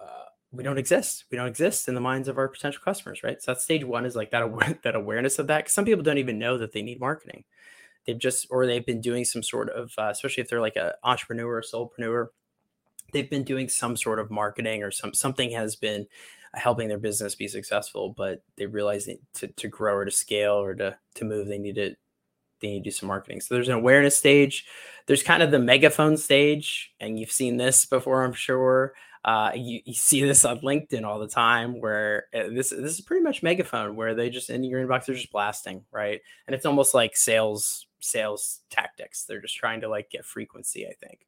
[0.00, 1.24] uh, we don't exist.
[1.30, 3.42] We don't exist in the minds of our potential customers, right?
[3.42, 5.58] So that's stage one is like that that awareness of that.
[5.58, 7.44] Because some people don't even know that they need marketing.
[8.08, 10.92] They've just or they've been doing some sort of, uh, especially if they're like an
[11.04, 12.28] entrepreneur or solopreneur,
[13.12, 16.06] they've been doing some sort of marketing or some something has been
[16.54, 20.54] helping their business be successful, but they realize that to, to grow or to scale
[20.54, 21.94] or to to move, they need to
[22.62, 23.42] they need to do some marketing.
[23.42, 24.64] So there's an awareness stage.
[25.04, 28.94] There's kind of the megaphone stage, and you've seen this before, I'm sure.
[29.24, 33.00] Uh, you, you see this on LinkedIn all the time, where uh, this this is
[33.00, 36.20] pretty much megaphone, where they just in your inbox they're just blasting, right?
[36.46, 39.24] And it's almost like sales sales tactics.
[39.24, 41.26] They're just trying to like get frequency, I think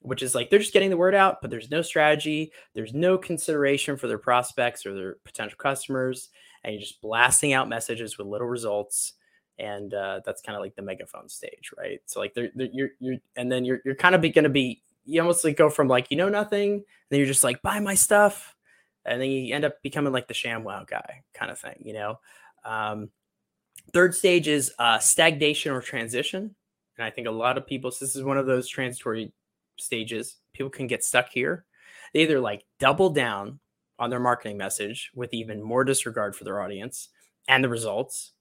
[0.00, 3.18] which is like they're just getting the word out, but there's no strategy, there's no
[3.18, 6.30] consideration for their prospects or their potential customers,
[6.62, 9.14] and you're just blasting out messages with little results.
[9.58, 12.00] And uh, that's kind of like the megaphone stage, right?
[12.06, 14.82] So like they're, they're you're you're and then you're you're kind of going to be
[15.08, 17.80] you almost like go from like you know nothing, and then you're just like buy
[17.80, 18.54] my stuff,
[19.06, 22.20] and then you end up becoming like the ShamWow guy kind of thing, you know.
[22.64, 23.08] Um,
[23.94, 26.54] third stage is uh, stagnation or transition,
[26.98, 27.90] and I think a lot of people.
[27.90, 29.32] So this is one of those transitory
[29.78, 31.64] stages, people can get stuck here.
[32.12, 33.60] They either like double down
[33.98, 37.08] on their marketing message with even more disregard for their audience
[37.48, 38.32] and the results,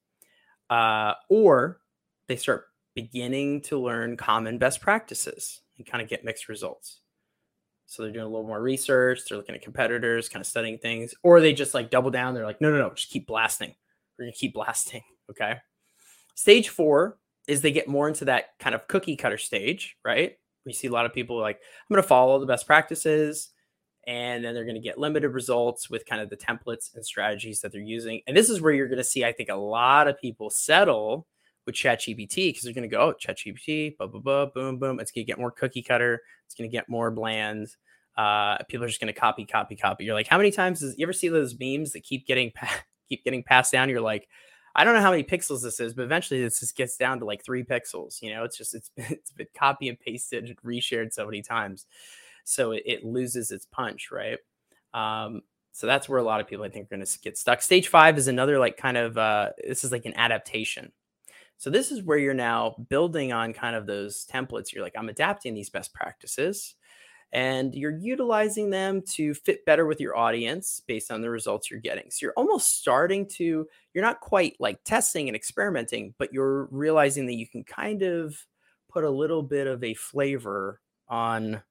[0.69, 1.79] uh, or
[2.27, 6.99] they start beginning to learn common best practices and kind of get mixed results.
[7.85, 11.13] So they're doing a little more research, they're looking at competitors, kind of studying things,
[11.23, 12.33] or they just like double down.
[12.33, 13.73] They're like, no, no, no, just keep blasting.
[14.17, 15.01] We're gonna keep blasting.
[15.29, 15.57] Okay.
[16.35, 17.17] Stage four
[17.49, 20.37] is they get more into that kind of cookie cutter stage, right?
[20.67, 23.49] we see a lot of people like i'm going to follow the best practices
[24.05, 27.61] and then they're going to get limited results with kind of the templates and strategies
[27.61, 30.07] that they're using and this is where you're going to see i think a lot
[30.07, 31.25] of people settle
[31.67, 34.99] with ChatGPT because they're going to go, oh, ChatGPT, blah, blah, blah, boom, boom.
[34.99, 36.23] It's going to get more cookie cutter.
[36.45, 37.67] It's going to get more bland.
[38.17, 40.05] Uh, people are just going to copy, copy, copy.
[40.05, 42.51] You're like, how many times does you ever see those memes that keep getting
[43.09, 43.89] keep getting passed down?
[43.89, 44.27] You're like,
[44.75, 47.25] I don't know how many pixels this is, but eventually this just gets down to
[47.25, 48.21] like three pixels.
[48.21, 51.85] You know, it's just it's it's been copy and pasted and reshared so many times,
[52.43, 54.39] so it, it loses its punch, right?
[54.93, 55.41] Um,
[55.73, 57.61] so that's where a lot of people I think are going to get stuck.
[57.61, 60.91] Stage five is another like kind of uh, this is like an adaptation.
[61.57, 64.71] So this is where you're now building on kind of those templates.
[64.71, 66.75] You're like, I'm adapting these best practices
[67.33, 71.79] and you're utilizing them to fit better with your audience based on the results you're
[71.79, 72.09] getting.
[72.09, 77.25] So you're almost starting to, you're not quite like testing and experimenting, but you're realizing
[77.25, 78.45] that you can kind of
[78.89, 80.79] put a little bit of a flavor
[81.09, 81.61] on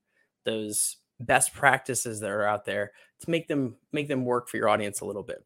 [0.44, 4.68] those best practices that are out there to make them make them work for your
[4.68, 5.42] audience a little bit.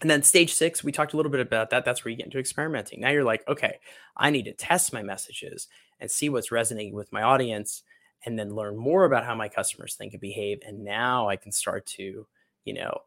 [0.00, 1.84] And then stage six, we talked a little bit about that.
[1.84, 3.00] That's where you get into experimenting.
[3.00, 3.78] Now you're like, okay,
[4.16, 5.68] I need to test my messages
[6.00, 7.82] and see what's resonating with my audience
[8.26, 10.60] and then learn more about how my customers think and behave.
[10.66, 12.26] And now I can start to,
[12.64, 12.98] you know,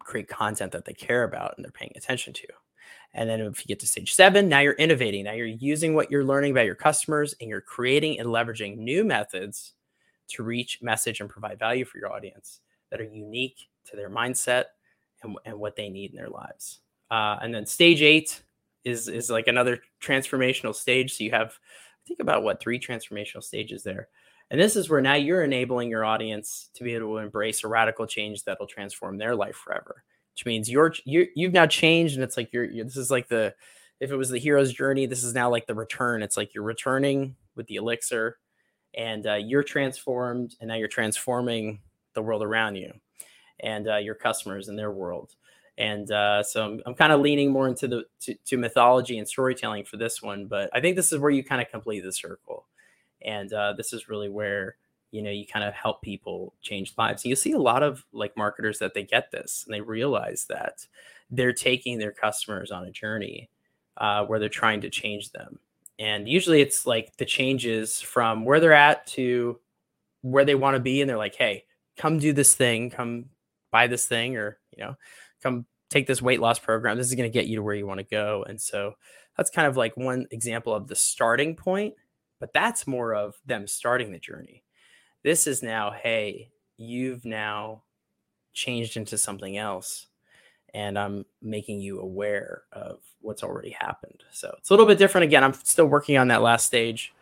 [0.00, 2.46] create content that they care about and they're paying attention to.
[3.14, 5.24] And then if you get to stage seven, now you're innovating.
[5.24, 9.02] Now you're using what you're learning about your customers and you're creating and leveraging new
[9.04, 9.74] methods
[10.28, 12.60] to reach, message, and provide value for your audience
[12.90, 14.64] that are unique to their mindset
[15.22, 16.80] and, and what they need in their lives.
[17.10, 18.42] Uh, and then stage eight
[18.84, 21.14] is is like another transformational stage.
[21.14, 24.08] So you have I think about what three transformational stages there.
[24.50, 27.68] And this is where now you're enabling your audience to be able to embrace a
[27.68, 30.04] radical change that'll transform their life forever.
[30.34, 33.28] Which means you're you you've now changed, and it's like you're, you're this is like
[33.28, 33.54] the
[34.00, 36.22] if it was the hero's journey, this is now like the return.
[36.22, 38.38] It's like you're returning with the elixir,
[38.94, 41.80] and uh, you're transformed, and now you're transforming
[42.14, 42.92] the world around you,
[43.60, 45.34] and uh, your customers and their world.
[45.76, 49.28] And uh, so I'm, I'm kind of leaning more into the to, to mythology and
[49.28, 52.12] storytelling for this one, but I think this is where you kind of complete the
[52.12, 52.66] circle.
[53.24, 54.76] And uh, this is really where
[55.10, 57.24] you know you kind of help people change lives.
[57.24, 60.46] And you see a lot of like marketers that they get this and they realize
[60.48, 60.86] that
[61.30, 63.48] they're taking their customers on a journey
[63.98, 65.58] uh, where they're trying to change them.
[66.00, 69.58] And usually it's like the changes from where they're at to
[70.22, 71.64] where they want to be and they're like hey
[71.98, 72.88] come do this thing.
[72.88, 73.26] Come
[73.70, 74.94] buy this thing or you know
[75.42, 77.86] come take this weight loss program this is going to get you to where you
[77.86, 78.94] want to go and so
[79.36, 81.94] that's kind of like one example of the starting point
[82.40, 84.62] but that's more of them starting the journey.
[85.22, 87.82] This is now, hey, you've now
[88.52, 90.06] changed into something else
[90.74, 94.22] and I'm making you aware of what's already happened.
[94.30, 95.24] So it's a little bit different.
[95.24, 97.12] Again, I'm still working on that last stage,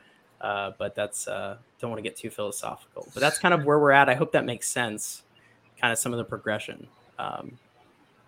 [0.40, 3.08] uh, but that's uh, don't want to get too philosophical.
[3.14, 4.08] But that's kind of where we're at.
[4.08, 5.22] I hope that makes sense.
[5.80, 6.86] Kind of some of the progression.
[7.18, 7.58] Um,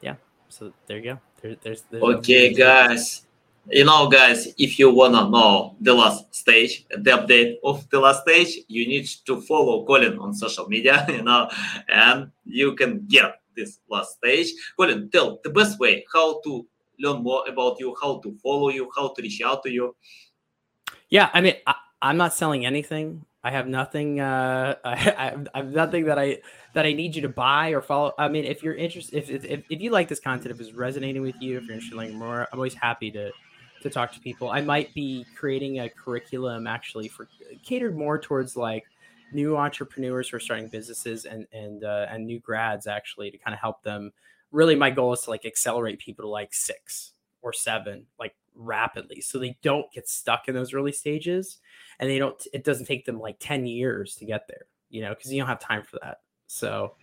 [0.00, 0.14] yeah.
[0.48, 1.18] So there you go.
[1.42, 3.26] There, there's, there's okay, guys
[3.70, 8.22] you know guys if you wanna know the last stage the update of the last
[8.22, 11.48] stage you need to follow colin on social media you know
[11.88, 16.66] and you can get this last stage colin tell the best way how to
[16.98, 19.94] learn more about you how to follow you how to reach out to you
[21.10, 24.20] yeah i mean I, i'm not selling anything I have nothing.
[24.20, 26.38] Uh, I, I, have nothing that I
[26.74, 28.12] that I need you to buy or follow.
[28.18, 31.22] I mean, if you're interested, if, if if you like this content, if it's resonating
[31.22, 33.30] with you, if you're interested in learning more, I'm always happy to
[33.82, 34.50] to talk to people.
[34.50, 37.28] I might be creating a curriculum actually for
[37.64, 38.84] catered more towards like
[39.32, 43.54] new entrepreneurs who are starting businesses and and uh, and new grads actually to kind
[43.54, 44.12] of help them.
[44.50, 47.12] Really, my goal is to like accelerate people to like six
[47.42, 51.58] or seven like rapidly, so they don't get stuck in those early stages,
[51.98, 52.46] and they don't.
[52.52, 55.48] It doesn't take them like ten years to get there, you know, because you don't
[55.48, 56.18] have time for that.
[56.46, 56.94] So.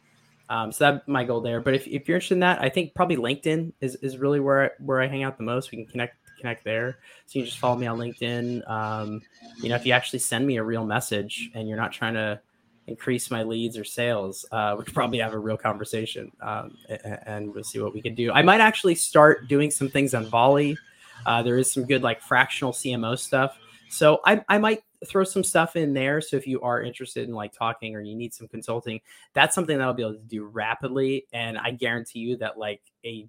[0.47, 1.60] Um, so that my goal there.
[1.60, 4.66] But if, if you're interested in that, I think probably LinkedIn is, is really where
[4.66, 5.72] I, where I hang out the most.
[5.72, 6.99] We can connect connect there.
[7.26, 8.70] So you just follow me on LinkedIn.
[8.70, 9.22] Um,
[9.62, 12.39] you know, if you actually send me a real message and you're not trying to
[12.88, 17.20] increase my leads or sales, uh, we could probably have a real conversation um, and,
[17.26, 18.32] and, we'll see what we can do.
[18.32, 20.78] I might actually start doing some things on Volley.
[21.26, 23.57] Uh, there is some good like fractional CMO stuff.
[23.89, 26.21] So I, I might throw some stuff in there.
[26.21, 28.99] So if you are interested in like talking or you need some consulting,
[29.34, 31.28] that's something that I'll be able to do rapidly.
[31.34, 33.28] And I guarantee you that like a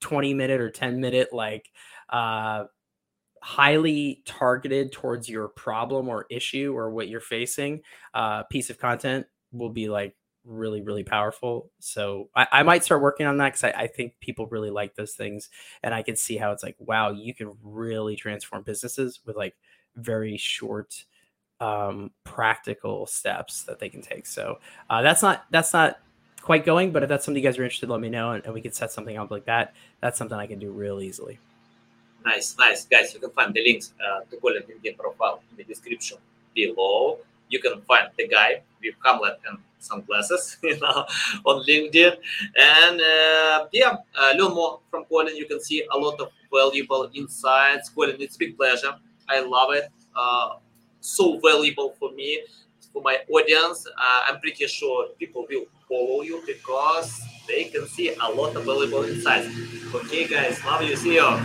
[0.00, 1.70] 20 minute or 10 minute like
[2.10, 2.64] uh,
[3.42, 7.80] highly targeted towards your problem or issue or what you're facing
[8.14, 10.14] uh, piece of content will be like
[10.46, 14.14] really really powerful so i, I might start working on that because I, I, think
[14.20, 15.50] people really like those things
[15.82, 19.56] and i can see how it's like wow you can really transform businesses with like
[19.96, 21.04] very short
[21.58, 24.58] um, practical steps that they can take so
[24.90, 25.98] uh, that's not that's not
[26.42, 28.54] quite going but if that's something you guys are interested let me know and, and
[28.54, 31.38] we can set something up like that that's something i can do real easily
[32.26, 32.84] Nice, nice.
[32.86, 36.18] Guys, you can find the links uh, to Colin LinkedIn profile in the description
[36.56, 37.18] below.
[37.48, 41.06] You can find the guy with Hamlet and sunglasses you know,
[41.44, 42.16] on LinkedIn.
[42.58, 45.36] And uh, yeah, uh, learn more from Colin.
[45.36, 47.88] You can see a lot of valuable insights.
[47.90, 48.94] Colin, it's a big pleasure.
[49.28, 49.90] I love it.
[50.14, 50.56] Uh,
[51.00, 52.42] so valuable for me,
[52.92, 53.86] for my audience.
[53.86, 58.64] Uh, I'm pretty sure people will follow you because they can see a lot of
[58.64, 59.48] valuable insights.
[59.94, 60.96] Okay, guys, love you.
[60.96, 61.38] See you.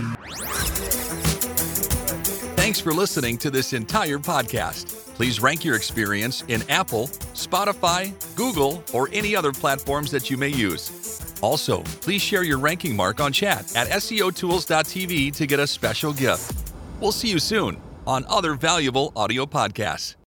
[2.56, 5.01] Thanks for listening to this entire podcast.
[5.22, 7.06] Please rank your experience in Apple,
[7.36, 11.36] Spotify, Google, or any other platforms that you may use.
[11.42, 16.64] Also, please share your ranking mark on chat at SEOtools.tv to get a special gift.
[17.00, 20.16] We'll see you soon on other valuable audio podcasts.